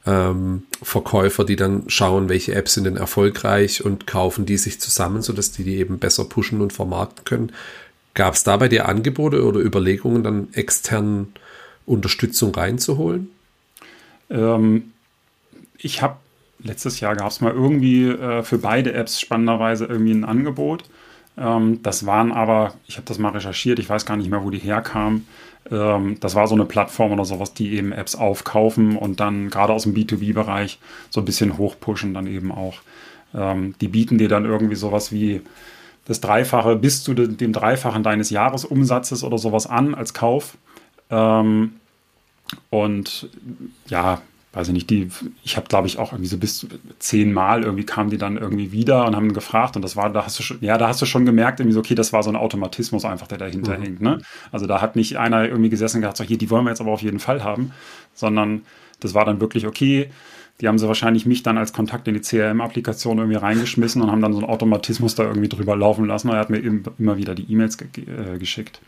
[0.08, 5.24] Ähm, Verkäufer, die dann schauen, welche Apps sind denn erfolgreich und kaufen die sich zusammen,
[5.24, 7.52] sodass die die eben besser pushen und vermarkten können.
[8.14, 11.34] Gab es da dir Angebote oder Überlegungen, dann extern
[11.88, 13.30] Unterstützung reinzuholen?
[14.30, 14.94] Ähm,
[15.78, 16.18] ich habe
[16.60, 20.84] letztes Jahr gab es mal irgendwie äh, für beide Apps spannenderweise irgendwie ein Angebot.
[21.38, 24.50] Ähm, das waren aber, ich habe das mal recherchiert, ich weiß gar nicht mehr, wo
[24.50, 25.28] die herkamen.
[25.70, 29.74] Ähm, das war so eine Plattform oder sowas, die eben Apps aufkaufen und dann gerade
[29.74, 30.80] aus dem B2B-Bereich
[31.10, 32.82] so ein bisschen hochpushen dann eben auch.
[33.34, 35.42] Ähm, die bieten dir dann irgendwie sowas wie
[36.06, 40.56] das Dreifache bis zu dem Dreifachen deines Jahresumsatzes oder sowas an als Kauf.
[42.70, 43.30] Und
[43.88, 44.22] ja,
[44.56, 45.10] weiß ich nicht, die,
[45.44, 46.66] ich habe glaube ich auch irgendwie so bis
[46.98, 50.40] zehnmal irgendwie kamen die dann irgendwie wieder und haben gefragt und das war, da hast
[50.40, 52.38] du schon, ja, da hast du schon gemerkt, irgendwie so, okay, das war so ein
[52.38, 53.84] Automatismus einfach, der dahinter mhm.
[53.84, 54.22] hängt, ne?
[54.54, 56.80] Also da hat nicht einer irgendwie gesessen und gesagt, so, hier, die wollen wir jetzt
[56.80, 57.74] aber auf jeden Fall haben,
[58.14, 58.62] sondern
[59.02, 60.10] das war dann wirklich okay.
[60.62, 64.22] Die haben sie wahrscheinlich mich dann als Kontakt in die CRM-Applikation irgendwie reingeschmissen und haben
[64.22, 66.30] dann so einen Automatismus da irgendwie drüber laufen lassen.
[66.30, 68.80] Und er hat mir immer wieder die E-Mails ge äh, geschickt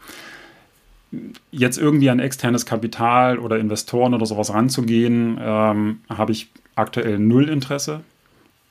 [1.51, 7.49] jetzt irgendwie an externes Kapital oder Investoren oder sowas ranzugehen, ähm, habe ich aktuell null
[7.49, 8.01] Interesse.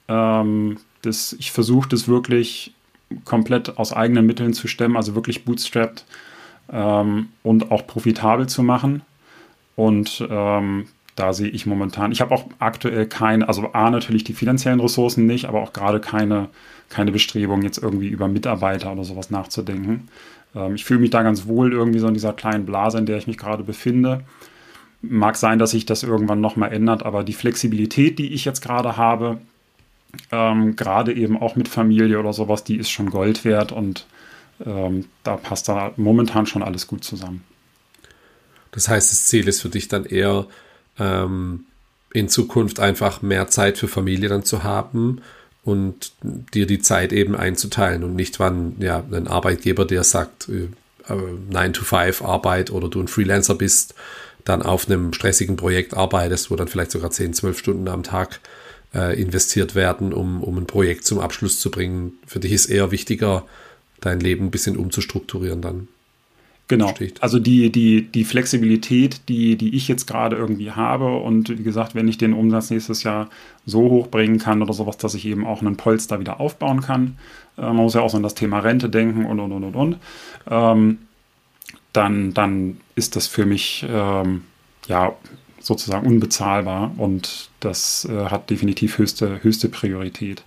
[0.09, 2.74] Ähm, das, ich versuche das wirklich
[3.24, 6.05] komplett aus eigenen Mitteln zu stemmen, also wirklich bootstrapped
[6.72, 9.03] ähm, und auch profitabel zu machen.
[9.76, 14.34] Und ähm, da sehe ich momentan, ich habe auch aktuell keine, also A natürlich die
[14.34, 16.49] finanziellen Ressourcen nicht, aber auch gerade keine,
[16.88, 20.09] keine Bestrebung, jetzt irgendwie über Mitarbeiter oder sowas nachzudenken.
[20.57, 23.19] Ähm, ich fühle mich da ganz wohl irgendwie so in dieser kleinen Blase, in der
[23.19, 24.25] ich mich gerade befinde.
[25.03, 28.97] Mag sein, dass sich das irgendwann nochmal ändert, aber die Flexibilität, die ich jetzt gerade
[28.97, 29.39] habe,
[30.33, 34.07] ähm, gerade eben auch mit Familie oder sowas, die ist schon Gold wert und
[34.65, 37.45] ähm, da passt da momentan schon alles gut zusammen.
[38.71, 40.47] Das heißt, das Ziel ist für dich dann eher
[40.99, 41.67] ähm,
[42.13, 45.21] in Zukunft einfach mehr Zeit für Familie dann zu haben
[45.67, 50.69] und dir die Zeit eben einzuteilen und nicht wann ja ein Arbeitgeber dir sagt äh,
[51.51, 53.95] 9 to 5 Arbeit oder du ein Freelancer bist,
[54.45, 58.41] dann auf einem stressigen Projekt arbeitest, wo dann vielleicht sogar 10, 12 Stunden am Tag
[58.95, 62.12] äh, investiert werden, um, um ein Projekt zum Abschluss zu bringen.
[62.27, 63.45] Für dich ist eher wichtiger,
[64.01, 65.89] dein Leben ein bisschen umzustrukturieren dann.
[66.69, 66.89] Genau.
[66.89, 67.23] Steht.
[67.23, 71.95] Also die, die, die Flexibilität, die, die ich jetzt gerade irgendwie habe und wie gesagt,
[71.95, 73.29] wenn ich den Umsatz nächstes Jahr
[73.67, 77.19] so hoch bringen kann oder sowas, dass ich eben auch einen Polster wieder aufbauen kann.
[77.57, 79.77] Äh, man muss ja auch so an das Thema Rente denken und und und und
[79.77, 79.97] und.
[80.51, 80.99] Ähm,
[81.93, 84.43] dann, dann ist das für mich ähm,
[84.89, 85.14] ja
[85.61, 90.43] sozusagen unbezahlbar und das äh, hat definitiv höchste, höchste Priorität.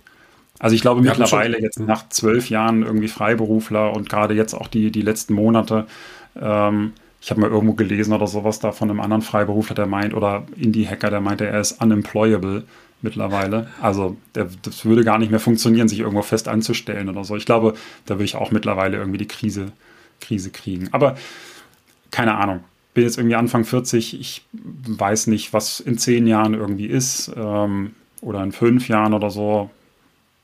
[0.60, 4.92] Also ich glaube mittlerweile jetzt nach zwölf Jahren irgendwie Freiberufler und gerade jetzt auch die,
[4.92, 5.86] die letzten Monate,
[6.40, 6.92] ähm,
[7.22, 10.44] ich habe mal irgendwo gelesen oder sowas da von einem anderen Freiberufler, der meint, oder
[10.56, 12.64] Indie-Hacker, der meinte, er ist unemployable
[13.00, 13.68] mittlerweile.
[13.80, 17.36] Also der, das würde gar nicht mehr funktionieren, sich irgendwo fest anzustellen oder so.
[17.36, 19.72] Ich glaube, da würde ich auch mittlerweile irgendwie die Krise,
[20.20, 20.88] Krise kriegen.
[20.92, 21.16] Aber
[22.10, 22.60] keine Ahnung.
[22.92, 27.92] Bin jetzt irgendwie Anfang 40, ich weiß nicht, was in zehn Jahren irgendwie ist ähm,
[28.20, 29.70] oder in fünf Jahren oder so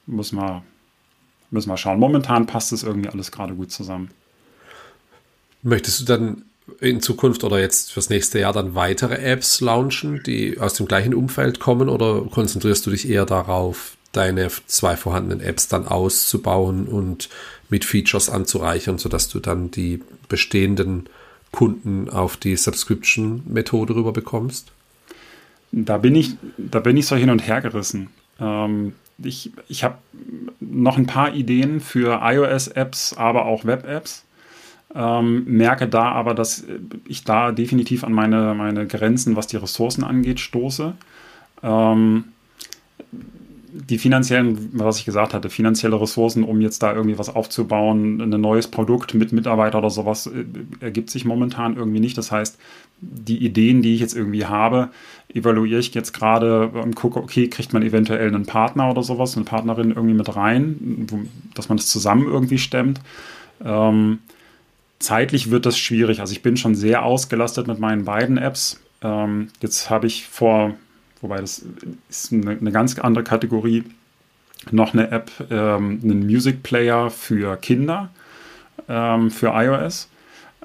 [0.06, 0.62] müssen wir,
[1.50, 1.98] müssen wir schauen.
[1.98, 4.10] Momentan passt es irgendwie alles gerade gut zusammen.
[5.62, 6.42] Möchtest du dann
[6.80, 11.14] in Zukunft oder jetzt fürs nächste Jahr dann weitere Apps launchen, die aus dem gleichen
[11.14, 17.28] Umfeld kommen oder konzentrierst du dich eher darauf, deine zwei vorhandenen Apps dann auszubauen und
[17.68, 21.08] mit Features anzureichern, sodass du dann die bestehenden
[21.52, 24.72] Kunden auf die Subscription-Methode rüber bekommst?
[25.72, 28.08] Da bin ich, da bin ich so hin und her gerissen.
[28.40, 29.98] Ähm, ich, ich habe
[30.60, 34.24] noch ein paar Ideen für iOS-Apps, aber auch Web-Apps.
[34.94, 36.64] Ähm, merke da aber, dass
[37.06, 40.94] ich da definitiv an meine, meine Grenzen, was die Ressourcen angeht, stoße.
[41.62, 42.24] Ähm,
[43.76, 48.40] die finanziellen, was ich gesagt hatte, finanzielle Ressourcen, um jetzt da irgendwie was aufzubauen, ein
[48.40, 50.44] neues Produkt mit Mitarbeiter oder sowas, äh,
[50.80, 52.16] ergibt sich momentan irgendwie nicht.
[52.16, 52.58] Das heißt,
[53.00, 54.88] die Ideen, die ich jetzt irgendwie habe,
[55.32, 59.44] evaluiere ich jetzt gerade und gucke, okay, kriegt man eventuell einen Partner oder sowas, eine
[59.44, 61.06] Partnerin irgendwie mit rein,
[61.54, 63.00] dass man das zusammen irgendwie stemmt.
[63.64, 64.20] Ähm,
[64.98, 66.20] zeitlich wird das schwierig.
[66.20, 68.80] Also ich bin schon sehr ausgelastet mit meinen beiden Apps.
[69.02, 70.74] Ähm, jetzt habe ich vor
[71.26, 71.64] wobei das
[72.08, 73.84] ist eine, eine ganz andere Kategorie,
[74.70, 78.10] noch eine App, ähm, einen Music Player für Kinder
[78.88, 80.08] ähm, für iOS.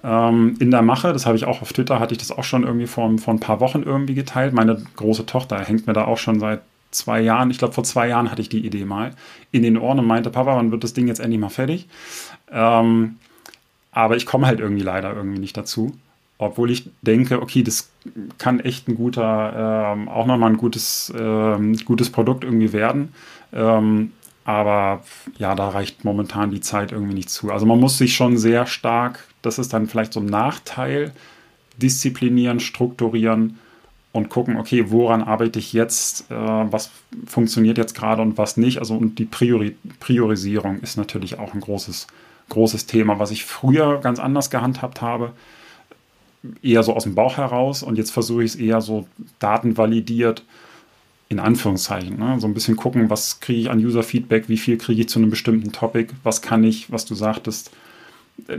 [0.04, 2.64] Ähm, in der Mache, das habe ich auch auf Twitter, hatte ich das auch schon
[2.64, 4.54] irgendwie vor, vor ein paar Wochen irgendwie geteilt.
[4.54, 8.08] Meine große Tochter hängt mir da auch schon seit zwei Jahren, ich glaube vor zwei
[8.08, 9.12] Jahren hatte ich die Idee mal,
[9.52, 11.88] in den Ohren und meinte, Papa, wann wird das Ding jetzt endlich mal fertig?
[12.52, 13.18] Ähm,
[13.92, 15.94] aber ich komme halt irgendwie leider irgendwie nicht dazu.
[16.42, 17.92] Obwohl ich denke, okay, das
[18.40, 23.14] kann echt ein guter, ähm, auch nochmal ein gutes, ähm, gutes Produkt irgendwie werden.
[23.54, 24.12] Ähm,
[24.44, 25.04] aber
[25.38, 27.52] ja, da reicht momentan die Zeit irgendwie nicht zu.
[27.52, 31.12] Also man muss sich schon sehr stark, das ist dann vielleicht so ein Nachteil,
[31.78, 33.60] disziplinieren, strukturieren
[34.12, 36.90] und gucken, okay, woran arbeite ich jetzt, äh, was
[37.28, 38.80] funktioniert jetzt gerade und was nicht.
[38.80, 42.08] Also und die Priori Priorisierung ist natürlich auch ein großes,
[42.50, 45.34] großes Thema, was ich früher ganz anders gehandhabt habe
[46.62, 49.08] eher so aus dem Bauch heraus und jetzt versuche ich es eher so
[49.40, 50.44] datenvalidiert
[51.30, 52.20] in Anführungszeichen.
[52.20, 52.40] Ne?
[52.40, 55.30] So ein bisschen gucken, was kriege ich an User-Feedback, wie viel kriege ich zu einem
[55.30, 57.72] bestimmten Topic, was kann ich, was du sagtest,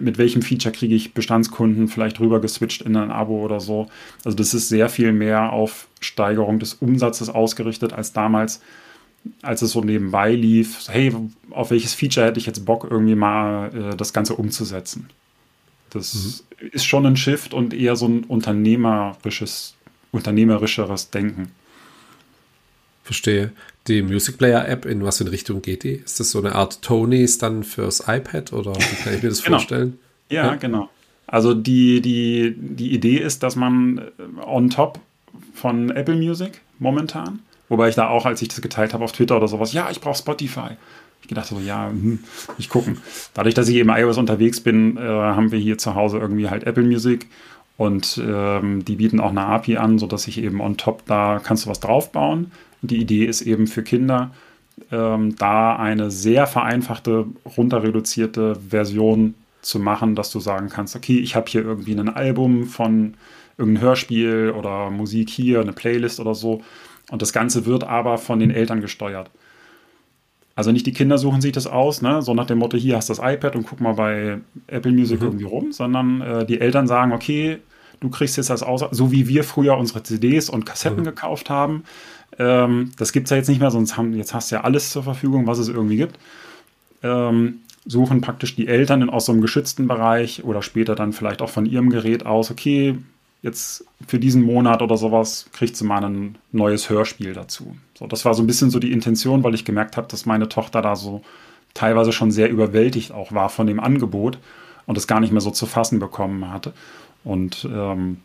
[0.00, 3.88] mit welchem Feature kriege ich Bestandskunden vielleicht rüber geswitcht in ein Abo oder so.
[4.24, 8.60] Also das ist sehr viel mehr auf Steigerung des Umsatzes ausgerichtet als damals,
[9.42, 10.88] als es so nebenbei lief.
[10.88, 11.14] Hey,
[11.50, 15.10] auf welches Feature hätte ich jetzt Bock, irgendwie mal äh, das Ganze umzusetzen?
[15.90, 16.51] Das mhm.
[16.70, 19.74] Ist schon ein Shift und eher so ein unternehmerisches,
[20.12, 21.52] unternehmerischeres Denken.
[23.04, 23.52] Verstehe.
[23.88, 25.94] Die Music Player App, in was in Richtung geht die?
[25.94, 29.42] Ist das so eine Art Tonys dann fürs iPad oder wie kann ich mir das
[29.42, 29.58] genau.
[29.58, 29.98] vorstellen?
[30.30, 30.88] Ja, ja, genau.
[31.26, 34.02] Also die, die, die Idee ist, dass man äh,
[34.44, 35.00] on top
[35.54, 39.36] von Apple Music momentan, wobei ich da auch, als ich das geteilt habe auf Twitter
[39.36, 40.76] oder sowas, ja, ich brauche Spotify.
[41.22, 42.20] Ich gedacht so, ja, hm,
[42.58, 42.98] ich gucken.
[43.34, 46.64] Dadurch, dass ich eben iOS unterwegs bin, äh, haben wir hier zu Hause irgendwie halt
[46.64, 47.28] Apple Music
[47.76, 51.64] und ähm, die bieten auch eine API an, sodass ich eben on top da kannst
[51.64, 52.52] du was draufbauen.
[52.82, 54.30] Und die Idee ist eben für Kinder,
[54.90, 61.36] ähm, da eine sehr vereinfachte, runterreduzierte Version zu machen, dass du sagen kannst, okay, ich
[61.36, 63.14] habe hier irgendwie ein Album von
[63.56, 66.62] irgendeinem Hörspiel oder Musik hier, eine Playlist oder so.
[67.10, 69.30] Und das Ganze wird aber von den Eltern gesteuert.
[70.55, 72.20] Also nicht die Kinder suchen sich das aus, ne?
[72.20, 75.20] so nach dem Motto, hier hast du das iPad und guck mal bei Apple Music
[75.20, 75.26] mhm.
[75.26, 77.59] irgendwie rum, sondern äh, die Eltern sagen, okay,
[78.00, 81.05] du kriegst jetzt das aus, so wie wir früher unsere CDs und Kassetten mhm.
[81.05, 81.84] gekauft haben.
[82.38, 84.90] Ähm, das gibt es ja jetzt nicht mehr, sonst haben, jetzt hast du ja alles
[84.90, 86.18] zur Verfügung, was es irgendwie gibt.
[87.03, 91.42] Ähm, suchen praktisch die Eltern in, aus so einem geschützten Bereich oder später dann vielleicht
[91.42, 92.96] auch von ihrem Gerät aus, okay,
[93.43, 97.76] jetzt für diesen Monat oder sowas kriegt sie mal ein neues Hörspiel dazu.
[97.99, 100.49] So, das war so ein bisschen so die Intention, weil ich gemerkt habe, dass meine
[100.49, 101.22] Tochter da so
[101.74, 104.38] teilweise schon sehr überwältigt auch war von dem Angebot
[104.86, 106.72] und es gar nicht mehr so zu fassen bekommen hatte.
[107.24, 108.18] Und ähm,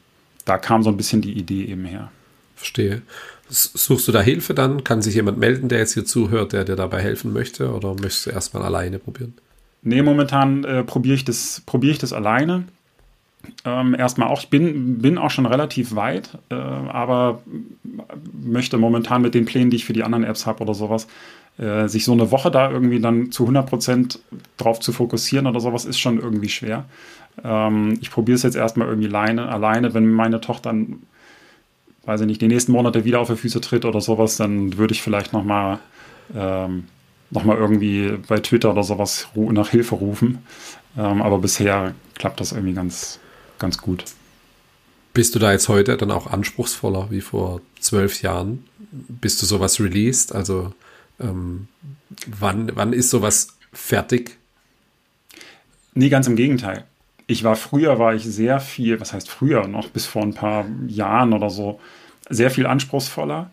[0.45, 2.11] da kam so ein bisschen die Idee eben her.
[2.55, 3.01] Verstehe.
[3.49, 4.83] Suchst du da Hilfe dann?
[4.83, 7.73] Kann sich jemand melden, der jetzt hier zuhört, der dir dabei helfen möchte?
[7.73, 9.35] Oder möchtest du erstmal alleine probieren?
[9.83, 12.65] Nee, momentan äh, probiere ich, das, probier ich das alleine
[13.65, 17.41] ähm, erstmal auch, ich bin, bin auch schon relativ weit, äh, aber
[18.33, 21.07] möchte momentan mit den Plänen, die ich für die anderen Apps habe oder sowas,
[21.57, 24.19] äh, sich so eine Woche da irgendwie dann zu 100%
[24.57, 26.85] drauf zu fokussieren oder sowas, ist schon irgendwie schwer.
[27.43, 31.03] Ähm, ich probiere es jetzt erstmal irgendwie alleine, alleine, wenn meine Tochter dann,
[32.05, 34.93] weiß ich nicht, die nächsten Monate wieder auf die Füße tritt oder sowas, dann würde
[34.93, 35.79] ich vielleicht nochmal
[36.35, 36.85] ähm,
[37.29, 40.39] noch irgendwie bei Twitter oder sowas nach Hilfe rufen.
[40.97, 43.19] Ähm, aber bisher klappt das irgendwie ganz,
[43.59, 44.05] ganz gut.
[45.13, 48.65] Bist du da jetzt heute dann auch anspruchsvoller wie vor zwölf Jahren?
[48.91, 50.33] Bist du sowas released?
[50.33, 50.73] Also
[51.19, 51.67] ähm,
[52.27, 54.37] wann, wann ist sowas fertig?
[55.93, 56.85] Nee, ganz im Gegenteil.
[57.25, 60.65] Ich war früher, war ich sehr viel, was heißt früher, noch bis vor ein paar
[60.87, 61.79] Jahren oder so,
[62.29, 63.49] sehr viel anspruchsvoller.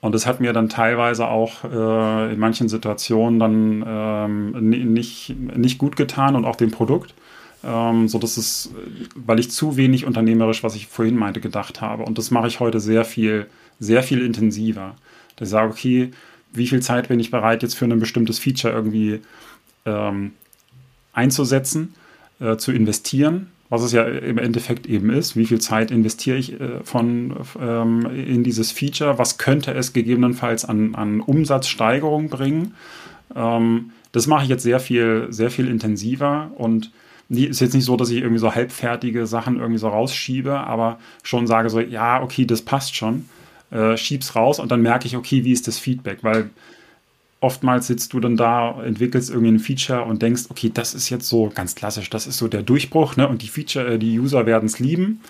[0.00, 5.78] Und es hat mir dann teilweise auch äh, in manchen Situationen dann ähm, nicht, nicht
[5.78, 7.14] gut getan und auch dem Produkt.
[7.64, 8.70] Ähm, so dass es,
[9.14, 12.04] weil ich zu wenig unternehmerisch, was ich vorhin meinte, gedacht habe.
[12.04, 13.46] Und das mache ich heute sehr viel,
[13.80, 14.94] sehr viel intensiver.
[15.40, 16.10] Ich sage, okay,
[16.52, 19.20] wie viel Zeit bin ich bereit, jetzt für ein bestimmtes Feature irgendwie
[19.86, 20.32] ähm,
[21.12, 21.94] einzusetzen,
[22.40, 25.36] äh, zu investieren was es ja im Endeffekt eben ist.
[25.36, 29.18] Wie viel Zeit investiere ich äh, von, ähm, in dieses Feature?
[29.18, 32.74] Was könnte es gegebenenfalls an, an Umsatzsteigerung bringen?
[33.34, 36.90] Ähm, das mache ich jetzt sehr viel, sehr viel intensiver und
[37.28, 41.46] ist jetzt nicht so, dass ich irgendwie so halbfertige Sachen irgendwie so rausschiebe, aber schon
[41.46, 43.28] sage so, ja, okay, das passt schon,
[43.70, 46.18] äh, schieb's raus und dann merke ich, okay, wie ist das Feedback?
[46.22, 46.50] Weil
[47.40, 51.28] oftmals sitzt du dann da, entwickelst irgendwie ein Feature und denkst, okay, das ist jetzt
[51.28, 53.28] so ganz klassisch, das ist so der Durchbruch, ne?
[53.28, 55.20] Und die Feature, äh, die User werden es lieben.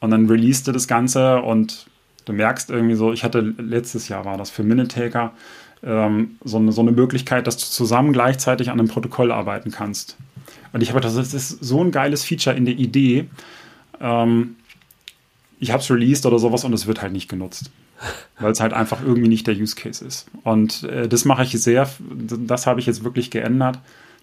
[0.00, 1.86] Und dann release du das Ganze und
[2.24, 5.32] du merkst irgendwie so, ich hatte letztes Jahr war das für Minutaker
[5.82, 10.16] ähm, so, eine, so eine Möglichkeit, dass du zusammen gleichzeitig an einem Protokoll arbeiten kannst.
[10.72, 13.28] Und ich habe gedacht, das ist so ein geiles Feature in der Idee.
[14.00, 14.56] Ähm,
[15.58, 17.70] ich habe es released oder sowas und es wird halt nicht genutzt
[18.38, 20.26] weil es halt einfach irgendwie nicht der Use Case ist.
[20.42, 23.78] Und äh, das mache ich sehr, das habe ich jetzt wirklich geändert,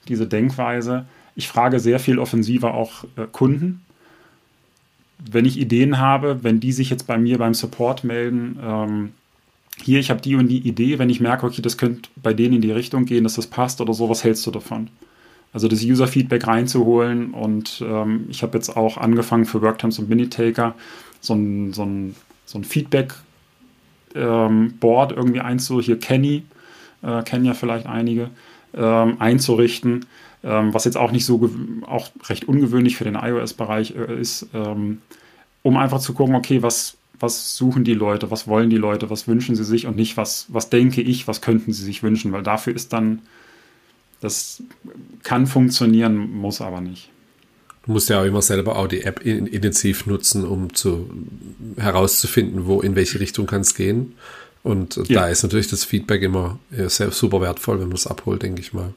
[0.08, 1.06] diese Denkweise.
[1.36, 3.82] Ich frage sehr viel offensiver auch äh, Kunden.
[5.20, 9.12] Wenn ich Ideen habe, wenn die sich jetzt bei mir beim Support melden, ähm,
[9.84, 12.56] hier, ich habe die und die Idee, wenn ich merke, okay, das könnte bei denen
[12.56, 14.90] in die Richtung gehen, dass das passt oder so, was hältst du davon?
[15.58, 17.32] Also das User-Feedback reinzuholen.
[17.34, 20.76] Und ähm, ich habe jetzt auch angefangen für Worktimes und Minitaker
[21.20, 23.16] so ein, so ein, so ein Feedback
[24.14, 26.44] ähm, irgendwie einzu, hier Kenny,
[27.02, 28.30] äh, kennen ja vielleicht einige,
[28.76, 30.06] ähm, einzurichten,
[30.44, 31.50] ähm, was jetzt auch nicht so,
[31.88, 35.02] auch recht ungewöhnlich für den iOS-Bereich äh, ist, ähm,
[35.64, 39.28] um einfach zu gucken, okay, was, was suchen die Leute, was wollen die Leute, was
[39.28, 42.44] wünschen sie sich und nicht, was, was denke ich, was könnten sie sich wünschen, weil
[42.44, 43.24] dafür ist dann,
[44.22, 44.64] das
[45.24, 47.10] kann funktionieren, muss aber nicht.
[47.86, 51.10] Du musst ja auch immer selber auch die App intensiv nutzen, um zu,
[51.78, 54.16] herauszufinden, wo, in welche Richtung kann es gehen.
[54.64, 55.22] Und ja.
[55.22, 58.74] da ist natürlich das Feedback immer sehr, super wertvoll, wenn man es abholt, denke ich
[58.74, 58.94] mal.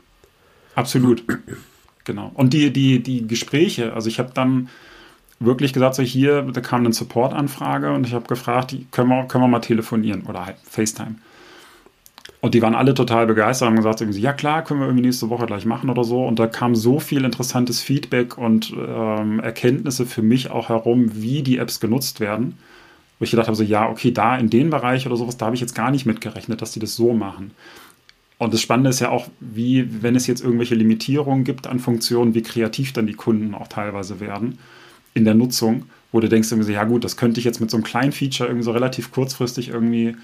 [0.74, 1.22] Absolut.
[2.04, 2.32] Genau.
[2.34, 4.68] Und die, die, die Gespräche, also ich habe dann
[5.38, 9.44] wirklich gesagt, so hier, da kam eine Support-Anfrage und ich habe gefragt, können wir, können
[9.44, 11.16] wir mal telefonieren oder halt FaceTime.
[12.40, 15.04] Und die waren alle total begeistert und haben gesagt, irgendwie, ja klar, können wir irgendwie
[15.04, 16.26] nächste Woche gleich machen oder so.
[16.26, 21.42] Und da kam so viel interessantes Feedback und ähm, Erkenntnisse für mich auch herum, wie
[21.42, 22.56] die Apps genutzt werden.
[23.18, 25.54] Wo ich gedacht habe, so ja, okay, da in den Bereich oder sowas, da habe
[25.54, 27.50] ich jetzt gar nicht mitgerechnet, dass die das so machen.
[28.38, 32.32] Und das Spannende ist ja auch, wie, wenn es jetzt irgendwelche Limitierungen gibt an Funktionen,
[32.34, 34.58] wie kreativ dann die Kunden auch teilweise werden
[35.12, 37.70] in der Nutzung, wo du denkst irgendwie so, ja gut, das könnte ich jetzt mit
[37.70, 40.16] so einem kleinen Feature irgendwie so relativ kurzfristig irgendwie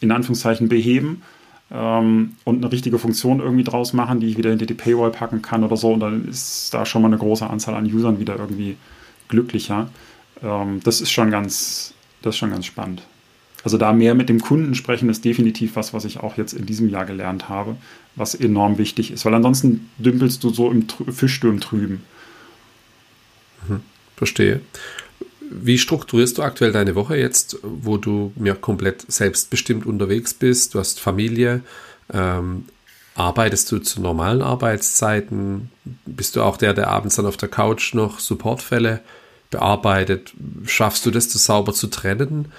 [0.00, 1.20] in Anführungszeichen beheben
[1.72, 5.42] ähm, und eine richtige Funktion irgendwie draus machen, die ich wieder hinter die Paywall packen
[5.42, 5.92] kann oder so.
[5.92, 8.76] Und dann ist da schon mal eine große Anzahl an Usern wieder irgendwie
[9.28, 9.88] glücklicher.
[10.42, 13.02] Ähm, das ist schon ganz, das ist schon ganz spannend.
[13.64, 16.66] Also da mehr mit dem Kunden sprechen ist definitiv was, was ich auch jetzt in
[16.66, 17.76] diesem Jahr gelernt habe,
[18.16, 22.02] was enorm wichtig ist, weil ansonsten dümpelst du so im Fischsturm trüben.
[23.68, 23.80] Mhm,
[24.16, 24.60] verstehe.
[25.50, 30.74] Wie strukturierst du aktuell deine Woche jetzt, wo du mir komplett selbstbestimmt unterwegs bist?
[30.74, 31.62] Du hast Familie.
[32.12, 32.66] Ähm,
[33.14, 35.70] arbeitest du zu normalen Arbeitszeiten?
[36.06, 39.00] Bist du auch der, der abends dann auf der Couch noch Supportfälle
[39.50, 40.32] bearbeitet?
[40.66, 42.52] Schaffst du das, das sauber zu trennen?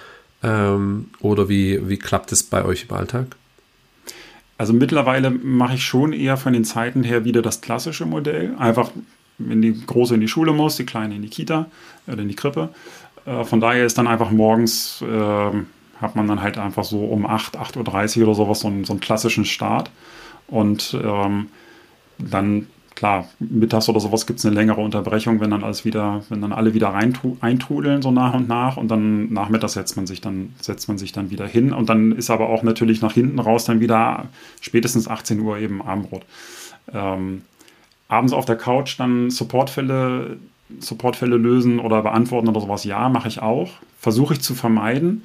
[0.44, 3.36] Ähm, oder wie, wie klappt es bei euch im Alltag?
[4.58, 8.54] Also mittlerweile mache ich schon eher von den Zeiten her wieder das klassische Modell.
[8.58, 8.92] Einfach
[9.38, 11.68] wenn die Große in die Schule muss, die Kleine in die Kita
[12.08, 12.70] oder in die Krippe.
[13.26, 15.58] Äh, von daher ist dann einfach morgens, äh,
[16.02, 18.94] hat man dann halt einfach so um 8, 8.30 Uhr oder sowas so einen, so
[18.94, 19.90] einen klassischen Start.
[20.48, 21.48] Und ähm,
[22.18, 26.42] dann, klar, mittags oder sowas gibt es eine längere Unterbrechung, wenn dann alles wieder, wenn
[26.42, 28.78] dann alle wieder eintrudeln, so nach und nach.
[28.78, 31.72] Und dann nachmittags setzt man sich dann, setzt man sich dann wieder hin.
[31.72, 34.26] Und dann ist aber auch natürlich nach hinten raus dann wieder
[34.62, 36.24] spätestens 18 Uhr eben Abendbrot.
[36.94, 37.44] Ähm,
[38.08, 40.38] abends auf der Couch dann Supportfälle,
[40.80, 43.72] Supportfälle lösen oder beantworten oder sowas, ja, mache ich auch.
[44.00, 45.24] Versuche ich zu vermeiden.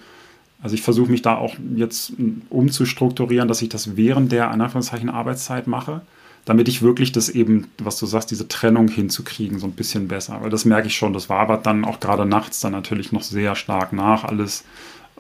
[0.61, 2.13] Also ich versuche mich da auch jetzt
[2.51, 6.01] umzustrukturieren, dass ich das während der Anführungszeichen Arbeitszeit mache,
[6.45, 10.39] damit ich wirklich das eben, was du sagst, diese Trennung hinzukriegen, so ein bisschen besser.
[10.41, 13.23] Weil das merke ich schon, das war aber dann auch gerade nachts dann natürlich noch
[13.23, 14.65] sehr stark nach alles,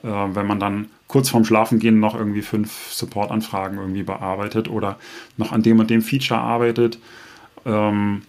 [0.03, 4.97] äh, wenn man dann kurz vorm Schlafengehen noch irgendwie fünf Support-Anfragen irgendwie bearbeitet oder
[5.37, 6.99] noch an dem und dem Feature arbeitet
[7.65, 8.23] ähm,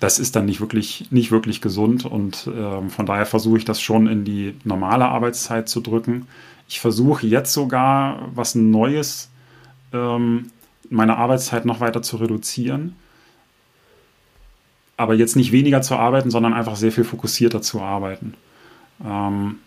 [0.00, 3.80] das ist dann nicht wirklich, nicht wirklich gesund und ähm, von daher versuche ich das
[3.80, 6.26] schon in die normale Arbeitszeit zu drücken.
[6.68, 9.30] Ich versuche jetzt sogar was Neues,
[9.92, 10.50] ähm,
[10.88, 12.96] meine Arbeitszeit noch weiter zu reduzieren.
[14.96, 18.34] Aber jetzt nicht weniger zu arbeiten, sondern einfach sehr viel fokussierter zu arbeiten.
[19.04, 19.58] Ähm,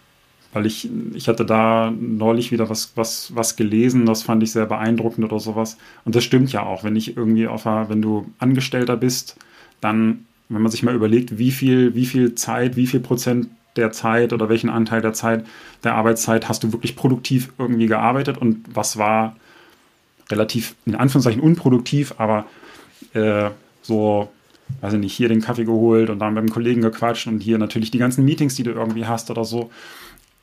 [0.53, 4.65] weil ich, ich hatte da neulich wieder was, was, was gelesen, das fand ich sehr
[4.65, 5.77] beeindruckend oder sowas.
[6.05, 9.37] Und das stimmt ja auch, wenn ich irgendwie auf einer, wenn du Angestellter bist,
[9.81, 13.91] dann wenn man sich mal überlegt, wie viel, wie viel Zeit, wie viel Prozent der
[13.91, 15.45] Zeit oder welchen Anteil der Zeit,
[15.83, 19.35] der Arbeitszeit hast du wirklich produktiv irgendwie gearbeitet und was war
[20.29, 22.45] relativ, in Anführungszeichen, unproduktiv, aber
[23.13, 23.49] äh,
[23.81, 24.29] so,
[24.81, 27.57] weiß ich nicht, hier den Kaffee geholt und dann mit dem Kollegen gequatscht und hier
[27.57, 29.71] natürlich die ganzen Meetings, die du irgendwie hast oder so.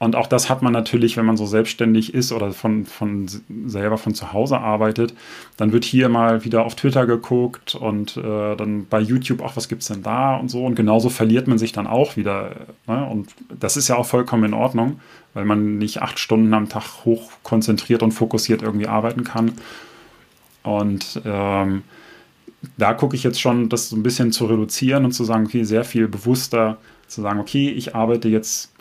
[0.03, 3.29] Und auch das hat man natürlich, wenn man so selbstständig ist oder von, von
[3.67, 5.13] selber von zu Hause arbeitet,
[5.59, 9.69] dann wird hier mal wieder auf Twitter geguckt und äh, dann bei YouTube auch, was
[9.69, 10.65] gibt es denn da und so.
[10.65, 12.57] Und genauso verliert man sich dann auch wieder.
[12.87, 13.05] Ne?
[13.05, 13.29] Und
[13.59, 15.01] das ist ja auch vollkommen in Ordnung,
[15.35, 19.53] weil man nicht acht Stunden am Tag hoch konzentriert und fokussiert irgendwie arbeiten kann.
[20.63, 21.83] Und ähm,
[22.79, 25.65] da gucke ich jetzt schon, das so ein bisschen zu reduzieren und zu sagen, okay,
[25.65, 28.73] sehr viel bewusster zu sagen, okay, ich arbeite jetzt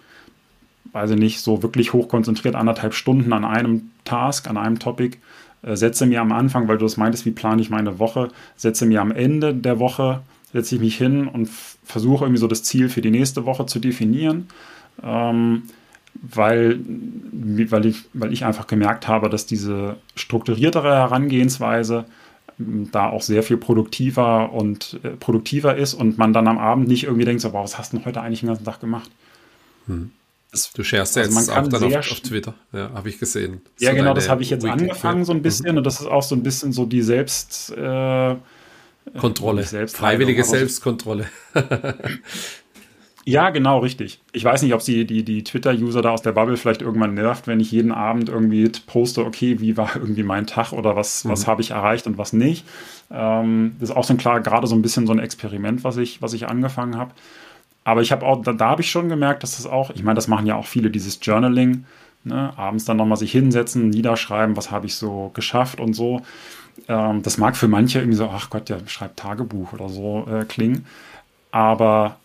[0.91, 5.17] weiß ich nicht, so wirklich hochkonzentriert anderthalb Stunden an einem Task, an einem Topic,
[5.61, 8.85] äh, setze mir am Anfang, weil du das meintest, wie plane ich meine Woche, setze
[8.85, 10.21] mir am Ende der Woche,
[10.51, 11.49] setze ich mich hin und
[11.83, 14.47] versuche irgendwie so das Ziel für die nächste Woche zu definieren.
[15.03, 15.63] Ähm,
[16.21, 22.05] weil, weil, ich, weil ich einfach gemerkt habe, dass diese strukturiertere Herangehensweise
[22.59, 26.87] ähm, da auch sehr viel produktiver und äh, produktiver ist und man dann am Abend
[26.87, 29.09] nicht irgendwie denkt, so, boah, was hast du denn heute eigentlich den ganzen Tag gemacht?
[29.87, 30.11] Hm.
[30.51, 33.61] Das, du ja also jetzt auch dann auf, auf, Twitter, ja, habe ich gesehen.
[33.79, 35.77] Ja, so genau, das habe ich jetzt Weekend angefangen so ein bisschen mhm.
[35.77, 37.71] und das ist auch so ein bisschen so die Selbst...
[37.71, 38.35] Äh,
[39.17, 41.25] Kontrolle, Selbst freiwillige Selbstkontrolle.
[43.25, 44.21] ja, genau, richtig.
[44.33, 47.47] Ich weiß nicht, ob sie die, die Twitter-User da aus der Bubble vielleicht irgendwann nervt,
[47.47, 51.31] wenn ich jeden Abend irgendwie poste, okay, wie war irgendwie mein Tag oder was, mhm.
[51.31, 52.65] was habe ich erreicht und was nicht.
[53.11, 55.97] Ähm, das ist auch so ein klar, gerade so ein bisschen so ein Experiment, was
[55.97, 57.13] ich, was ich angefangen habe.
[57.83, 60.15] Aber ich habe auch, da, da habe ich schon gemerkt, dass das auch, ich meine,
[60.15, 61.85] das machen ja auch viele, dieses Journaling,
[62.23, 62.53] ne?
[62.57, 66.21] abends dann nochmal sich hinsetzen, niederschreiben, was habe ich so geschafft und so.
[66.87, 70.45] Ähm, das mag für manche irgendwie so, ach Gott, der schreibt Tagebuch oder so äh,
[70.45, 70.85] klingen.
[71.51, 72.17] Aber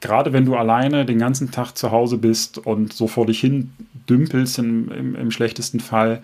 [0.00, 3.72] gerade wenn du alleine den ganzen Tag zu Hause bist und so vor dich hin
[4.08, 6.22] dümpelst im, im, im schlechtesten Fall,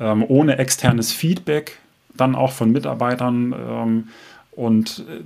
[0.00, 1.78] ähm, ohne externes Feedback,
[2.14, 4.08] dann auch von Mitarbeitern, ähm,
[4.58, 5.20] und äh,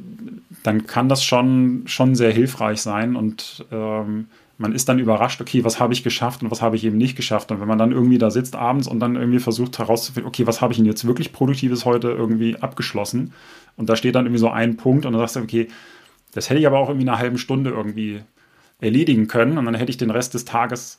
[0.62, 4.26] dann kann das schon, schon sehr hilfreich sein und ähm,
[4.59, 7.16] man ist dann überrascht, okay, was habe ich geschafft und was habe ich eben nicht
[7.16, 7.51] geschafft.
[7.51, 10.61] Und wenn man dann irgendwie da sitzt abends und dann irgendwie versucht herauszufinden, okay, was
[10.61, 13.33] habe ich denn jetzt wirklich Produktives heute irgendwie abgeschlossen?
[13.78, 15.68] Und da steht dann irgendwie so ein Punkt und dann sagst du, okay,
[16.35, 18.20] das hätte ich aber auch irgendwie in einer halben Stunde irgendwie
[18.80, 20.99] erledigen können und dann hätte ich den Rest des Tages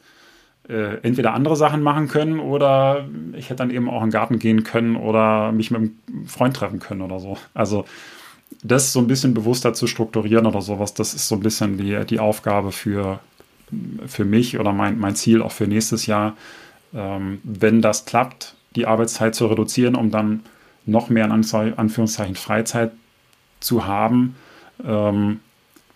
[0.67, 4.39] äh, entweder andere Sachen machen können oder ich hätte dann eben auch in den Garten
[4.39, 7.37] gehen können oder mich mit einem Freund treffen können oder so.
[7.53, 7.85] Also
[8.61, 12.05] das so ein bisschen bewusster zu strukturieren oder sowas, das ist so ein bisschen die,
[12.05, 13.19] die Aufgabe für,
[14.05, 16.35] für mich oder mein, mein Ziel auch für nächstes Jahr.
[16.93, 20.41] Ähm, wenn das klappt, die Arbeitszeit zu reduzieren, um dann
[20.85, 22.91] noch mehr in Anführungszeichen Freizeit
[23.59, 24.35] zu haben.
[24.83, 25.39] Ähm,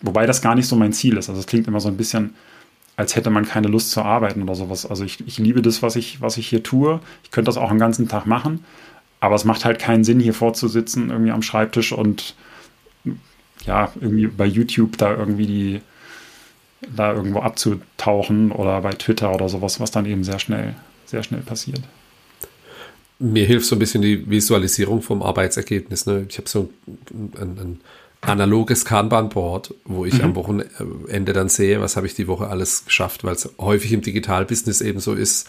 [0.00, 1.28] wobei das gar nicht so mein Ziel ist.
[1.28, 2.34] Also es klingt immer so ein bisschen,
[2.96, 4.86] als hätte man keine Lust zu arbeiten oder sowas.
[4.86, 7.00] Also ich, ich liebe das, was ich, was ich hier tue.
[7.22, 8.64] Ich könnte das auch den ganzen Tag machen.
[9.20, 12.34] Aber es macht halt keinen Sinn, hier vorzusitzen, irgendwie am Schreibtisch und
[13.64, 15.80] ja, irgendwie bei YouTube da irgendwie die,
[16.94, 20.74] da irgendwo abzutauchen oder bei Twitter oder sowas, was dann eben sehr schnell,
[21.06, 21.80] sehr schnell passiert.
[23.18, 26.06] Mir hilft so ein bisschen die Visualisierung vom Arbeitsergebnis.
[26.06, 26.26] Ne?
[26.28, 26.70] Ich habe so
[27.10, 27.80] ein, ein, ein
[28.20, 30.24] analoges Kanban-Board, wo ich mhm.
[30.24, 34.02] am Wochenende dann sehe, was habe ich die Woche alles geschafft, weil es häufig im
[34.02, 35.48] Digitalbusiness eben so ist,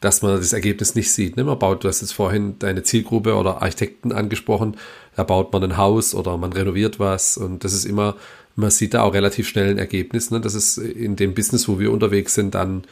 [0.00, 1.36] dass man das Ergebnis nicht sieht.
[1.36, 1.44] Ne?
[1.44, 4.76] Man baut, du hast jetzt vorhin deine Zielgruppe oder Architekten angesprochen,
[5.16, 8.16] da baut man ein Haus oder man renoviert was und das ist immer,
[8.56, 10.30] man sieht da auch relativ schnell ein Ergebnis.
[10.30, 10.40] Ne?
[10.40, 12.84] Das ist in dem Business, wo wir unterwegs sind, dann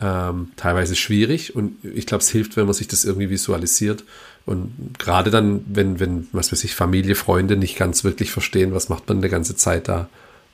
[0.00, 4.04] ähm, teilweise schwierig und ich glaube, es hilft, wenn man sich das irgendwie visualisiert
[4.44, 8.88] und gerade dann, wenn, wenn, was weiß ich, Familie, Freunde nicht ganz wirklich verstehen, was
[8.88, 10.08] macht man eine ganze Zeit da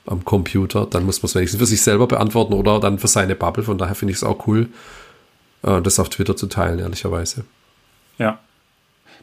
[0.05, 3.35] am Computer, dann muss man es wenigstens für sich selber beantworten oder dann für seine
[3.35, 3.63] Bubble.
[3.63, 4.67] Von daher finde ich es auch cool,
[5.63, 7.45] äh, das auf Twitter zu teilen, ehrlicherweise.
[8.17, 8.39] Ja.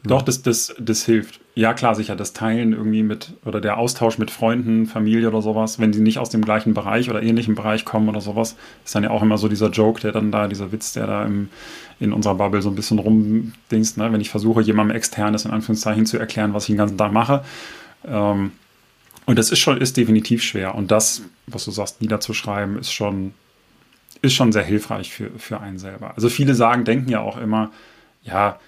[0.03, 1.39] Doch, das, das, das hilft.
[1.53, 5.79] Ja, klar, sicher, das Teilen irgendwie mit oder der Austausch mit Freunden, Familie oder sowas,
[5.79, 9.03] wenn sie nicht aus dem gleichen Bereich oder ähnlichen Bereich kommen oder sowas, ist dann
[9.03, 11.49] ja auch immer so dieser Joke, der dann da, dieser Witz, der da im,
[11.99, 14.11] in unserer Bubble so ein bisschen rumdingst, ne?
[14.11, 17.43] wenn ich versuche, jemandem externes in Anführungszeichen zu erklären, was ich den ganzen Tag mache.
[18.07, 18.53] Ähm,
[19.27, 20.73] und das ist schon, ist definitiv schwer.
[20.73, 23.33] Und das, was du sagst, niederzuschreiben, ist schon,
[24.23, 26.15] ist schon sehr hilfreich für, für einen selber.
[26.15, 27.71] Also viele sagen, denken ja auch immer,
[28.23, 28.59] ja,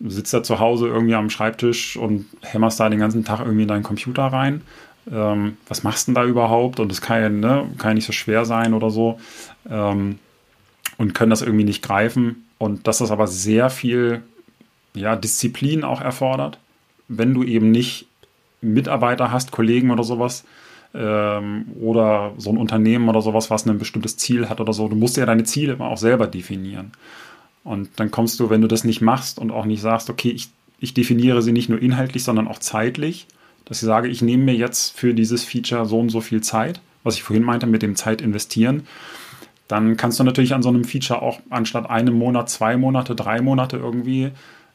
[0.00, 3.62] du sitzt da zu Hause irgendwie am Schreibtisch und hämmerst da den ganzen Tag irgendwie
[3.62, 4.62] in deinen Computer rein.
[5.10, 6.80] Ähm, was machst du denn da überhaupt?
[6.80, 9.18] Und das kann ja, ne, kann ja nicht so schwer sein oder so.
[9.68, 10.18] Ähm,
[10.96, 12.44] und können das irgendwie nicht greifen.
[12.58, 14.22] Und dass das aber sehr viel
[14.94, 16.58] ja, Disziplin auch erfordert,
[17.08, 18.06] wenn du eben nicht
[18.60, 20.44] Mitarbeiter hast, Kollegen oder sowas,
[20.94, 24.88] ähm, oder so ein Unternehmen oder sowas, was ein bestimmtes Ziel hat oder so.
[24.88, 26.92] Du musst ja deine Ziele immer auch selber definieren.
[27.68, 30.48] Und dann kommst du, wenn du das nicht machst und auch nicht sagst, okay, ich,
[30.80, 33.26] ich definiere sie nicht nur inhaltlich, sondern auch zeitlich,
[33.66, 36.80] dass ich sage, ich nehme mir jetzt für dieses Feature so und so viel Zeit,
[37.04, 38.86] was ich vorhin meinte mit dem Zeit investieren,
[39.68, 43.42] dann kannst du natürlich an so einem Feature auch anstatt einem Monat, zwei Monate, drei
[43.42, 44.30] Monate irgendwie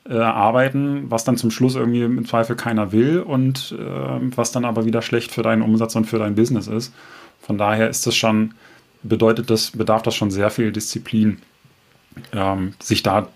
[0.08, 4.66] äh, arbeiten, was dann zum Schluss irgendwie im Zweifel keiner will und äh, was dann
[4.66, 6.94] aber wieder schlecht für deinen Umsatz und für dein Business ist.
[7.42, 8.54] Von daher ist das schon,
[9.02, 11.40] bedeutet das, bedarf das schon sehr viel Disziplin,
[12.34, 13.30] ähm, sich da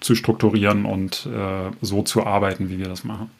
[0.00, 3.30] zu strukturieren und äh, so zu arbeiten, wie wir das machen.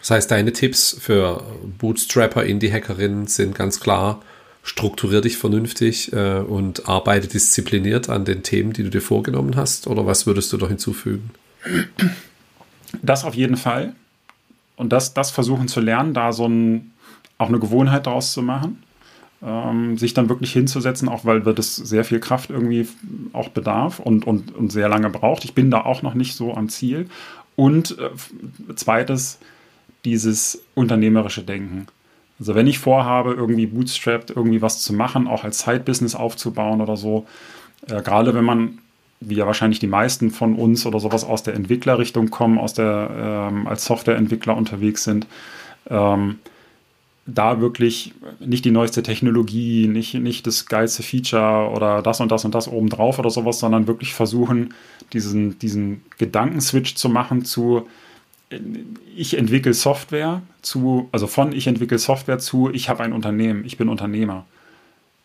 [0.00, 1.42] Das heißt, deine Tipps für
[1.78, 4.22] Bootstrapper, Indie-Hackerinnen sind ganz klar,
[4.62, 9.86] strukturier dich vernünftig äh, und arbeite diszipliniert an den Themen, die du dir vorgenommen hast?
[9.86, 11.30] Oder was würdest du da hinzufügen?
[13.02, 13.94] Das auf jeden Fall.
[14.76, 16.92] Und das, das versuchen zu lernen, da so ein,
[17.36, 18.82] auch eine Gewohnheit daraus zu machen.
[19.40, 22.88] Ähm, sich dann wirklich hinzusetzen, auch weil das sehr viel Kraft irgendwie
[23.32, 25.44] auch bedarf und, und, und sehr lange braucht.
[25.44, 27.08] Ich bin da auch noch nicht so am Ziel.
[27.54, 29.38] Und äh, zweites,
[30.04, 31.86] dieses unternehmerische Denken.
[32.40, 36.96] Also wenn ich vorhabe, irgendwie bootstrapped irgendwie was zu machen, auch als Side-Business aufzubauen oder
[36.96, 37.26] so,
[37.88, 38.78] äh, gerade wenn man
[39.20, 43.48] wie ja wahrscheinlich die meisten von uns oder sowas aus der Entwicklerrichtung kommen, aus der
[43.50, 45.26] ähm, als Softwareentwickler unterwegs sind,
[45.90, 46.38] ähm,
[47.28, 52.44] da wirklich nicht die neueste Technologie, nicht, nicht das geilste Feature oder das und das
[52.44, 54.74] und das obendrauf oder sowas, sondern wirklich versuchen,
[55.12, 57.86] diesen, diesen Gedankenswitch zu machen zu
[59.14, 63.76] ich entwickle Software zu, also von ich entwickle Software zu, ich habe ein Unternehmen, ich
[63.76, 64.46] bin Unternehmer.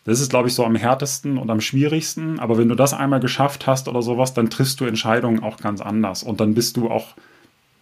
[0.04, 2.38] Das ist, glaube ich, so am härtesten und am schwierigsten.
[2.38, 5.80] Aber wenn du das einmal geschafft hast oder sowas, dann triffst du Entscheidungen auch ganz
[5.80, 6.22] anders.
[6.22, 7.14] Und dann bist du auch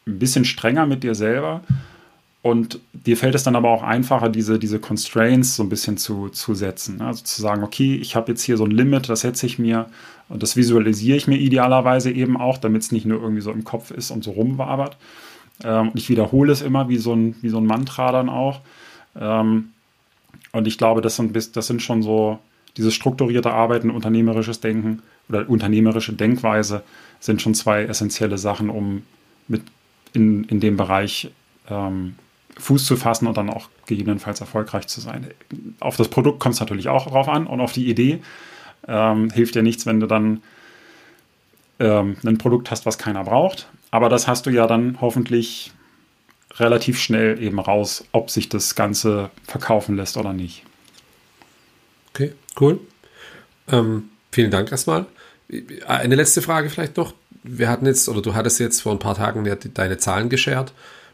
[0.07, 1.63] ein bisschen strenger mit dir selber.
[2.43, 6.29] Und dir fällt es dann aber auch einfacher, diese, diese Constraints so ein bisschen zu,
[6.29, 7.01] zu setzen.
[7.01, 9.87] Also zu sagen, okay, ich habe jetzt hier so ein Limit, das setze ich mir
[10.29, 13.63] und das visualisiere ich mir idealerweise eben auch, damit es nicht nur irgendwie so im
[13.63, 14.97] Kopf ist und so rumwabert.
[15.63, 18.61] Ähm, ich wiederhole es immer wie so ein, wie so ein Mantra dann auch.
[19.15, 19.71] Ähm,
[20.51, 22.41] und ich glaube, das sind, das sind schon so
[22.77, 26.83] dieses strukturierte Arbeiten, unternehmerisches Denken oder unternehmerische Denkweise
[27.21, 29.03] sind schon zwei essentielle Sachen, um
[29.47, 29.63] mit
[30.13, 31.31] in, in dem Bereich
[31.71, 32.17] ähm,
[32.59, 35.29] Fuß zu fassen und dann auch gegebenenfalls erfolgreich zu sein.
[35.81, 38.21] Auf das Produkt kommt es natürlich auch drauf an und auf die Idee.
[38.87, 40.43] Ähm, hilft dir nichts, wenn du dann
[41.79, 43.69] ähm, ein Produkt hast, was keiner braucht.
[43.91, 45.73] Aber das hast du ja dann hoffentlich
[46.55, 50.65] relativ schnell eben raus, ob sich das Ganze verkaufen lässt oder nicht.
[52.11, 52.81] Okay, cool.
[53.69, 55.07] Ähm, vielen Dank erstmal.
[55.87, 57.15] Eine letzte Frage vielleicht noch.
[57.43, 59.45] Wir hatten jetzt, oder du hattest jetzt vor ein paar Tagen
[59.75, 60.73] deine Zahlen geschert.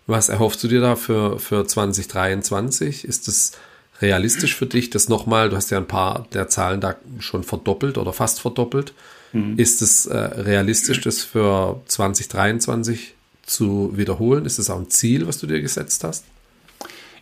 [0.08, 3.04] Was erhoffst du dir da für, für 2023?
[3.04, 3.52] Ist es
[4.00, 7.98] realistisch für dich, das nochmal, du hast ja ein paar der Zahlen da schon verdoppelt
[7.98, 8.94] oder fast verdoppelt.
[9.34, 9.58] Mhm.
[9.58, 14.46] Ist es äh, realistisch, das für 2023 zu wiederholen?
[14.46, 16.24] Ist das auch ein Ziel, was du dir gesetzt hast?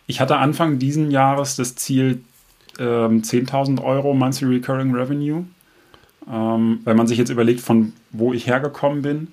[0.05, 2.21] Ich hatte Anfang diesen Jahres das Ziel
[2.79, 5.45] ähm, 10.000 Euro Monthly Recurring Revenue.
[6.31, 9.27] Ähm, wenn man sich jetzt überlegt, von wo ich hergekommen bin,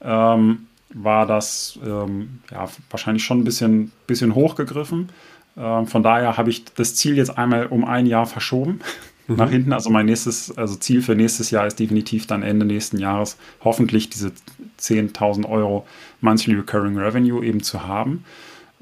[0.00, 5.10] ähm, war das ähm, ja, wahrscheinlich schon ein bisschen, bisschen hochgegriffen.
[5.56, 8.80] Ähm, von daher habe ich das Ziel jetzt einmal um ein Jahr verschoben
[9.26, 9.36] mhm.
[9.36, 9.72] nach hinten.
[9.72, 14.08] Also mein nächstes, also Ziel für nächstes Jahr ist definitiv dann Ende nächsten Jahres hoffentlich
[14.08, 14.32] diese
[14.80, 15.86] 10.000 Euro
[16.20, 18.24] Monthly Recurring Revenue eben zu haben.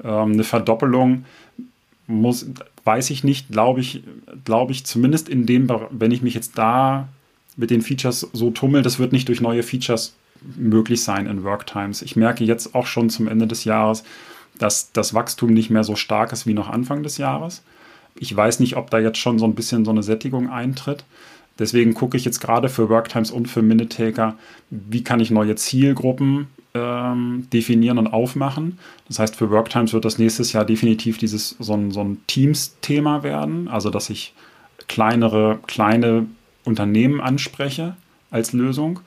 [0.03, 1.25] Ähm, eine Verdoppelung
[2.05, 2.45] muss,
[2.83, 4.03] weiß ich nicht, glaube ich,
[4.45, 7.07] glaube ich zumindest in dem, wenn ich mich jetzt da
[7.55, 10.15] mit den Features so tummel, das wird nicht durch neue Features
[10.55, 12.01] möglich sein in Worktimes.
[12.01, 14.03] Ich merke jetzt auch schon zum Ende des Jahres,
[14.57, 17.63] dass das Wachstum nicht mehr so stark ist wie noch Anfang des Jahres.
[18.15, 21.03] Ich weiß nicht, ob da jetzt schon so ein bisschen so eine Sättigung eintritt.
[21.59, 24.35] Deswegen gucke ich jetzt gerade für Worktimes und für Minutaker,
[24.69, 28.79] wie kann ich neue Zielgruppen ähm, definieren und aufmachen.
[29.07, 33.23] Das heißt, für Worktimes wird das nächstes Jahr definitiv dieses so ein, so ein Teams-Thema
[33.23, 34.33] werden, also dass ich
[34.87, 36.25] kleinere, kleine
[36.63, 37.95] Unternehmen anspreche
[38.31, 38.99] als Lösung,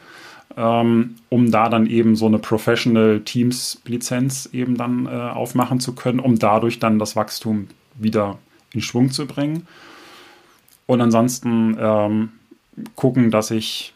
[0.56, 6.20] ähm, um da dann eben so eine Professional Teams-Lizenz eben dann äh, aufmachen zu können,
[6.20, 8.38] um dadurch dann das Wachstum wieder
[8.72, 9.66] in Schwung zu bringen.
[10.86, 12.32] Und ansonsten ähm,
[12.94, 13.92] gucken, dass ich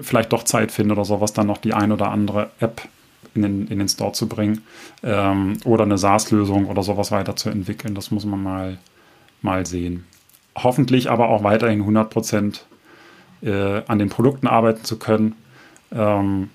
[0.00, 2.88] vielleicht doch Zeit finde oder sowas, dann noch die ein oder andere App
[3.34, 4.62] in den, in den Store zu bringen
[5.02, 7.94] ähm, oder eine SaaS-Lösung oder sowas weiterzuentwickeln.
[7.94, 8.78] Das muss man mal,
[9.42, 10.04] mal sehen.
[10.56, 12.66] Hoffentlich aber auch weiterhin 100 Prozent
[13.42, 15.34] äh, an den Produkten arbeiten zu können.
[15.92, 16.50] Ähm,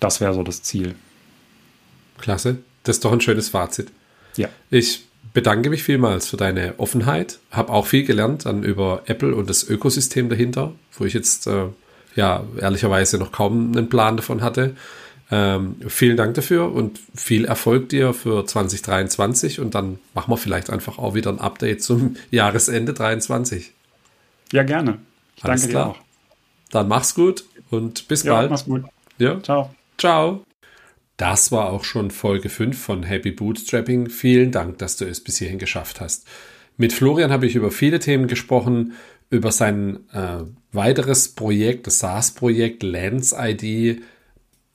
[0.00, 0.94] das wäre so das Ziel.
[2.18, 2.58] Klasse.
[2.82, 3.90] Das ist doch ein schönes Fazit.
[4.36, 4.48] Ja.
[4.70, 7.38] Ich bedanke mich vielmals für deine Offenheit.
[7.50, 11.66] Habe auch viel gelernt dann über Apple und das Ökosystem dahinter, wo ich jetzt äh,
[12.14, 14.76] ja ehrlicherweise noch kaum einen Plan davon hatte.
[15.30, 20.70] Ähm, vielen Dank dafür und viel Erfolg dir für 2023 und dann machen wir vielleicht
[20.70, 23.72] einfach auch wieder ein Update zum Jahresende 23.
[24.52, 24.98] Ja, gerne.
[25.36, 25.84] Ich Alles danke klar.
[25.84, 25.98] dir auch.
[26.70, 28.50] Dann mach's gut und bis ja, bald.
[28.50, 28.84] Mach's gut.
[29.18, 29.40] Ja.
[29.42, 29.74] Ciao.
[29.98, 30.44] Ciao.
[31.16, 34.08] Das war auch schon Folge 5 von Happy Bootstrapping.
[34.10, 36.26] Vielen Dank, dass du es bis hierhin geschafft hast.
[36.76, 38.94] Mit Florian habe ich über viele Themen gesprochen,
[39.30, 44.02] über sein äh, weiteres Projekt, das SaaS-Projekt Lens ID,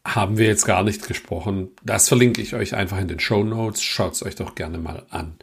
[0.05, 1.69] haben wir jetzt gar nicht gesprochen.
[1.83, 3.83] Das verlinke ich euch einfach in den Show Notes.
[3.83, 5.35] Schaut es euch doch gerne mal an.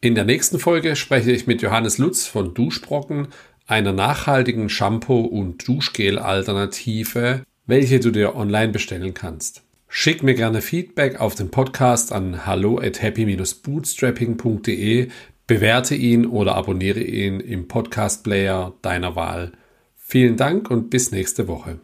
[0.00, 3.28] In der nächsten Folge spreche ich mit Johannes Lutz von Duschbrocken,
[3.68, 9.62] einer nachhaltigen Shampoo- und Duschgel-Alternative, welche du dir online bestellen kannst.
[9.86, 15.08] Schick mir gerne Feedback auf den Podcast an hallo at happy-bootstrapping.de,
[15.46, 19.52] bewerte ihn oder abonniere ihn im Podcast-Player deiner Wahl.
[19.96, 21.78] Vielen Dank und bis nächste Woche.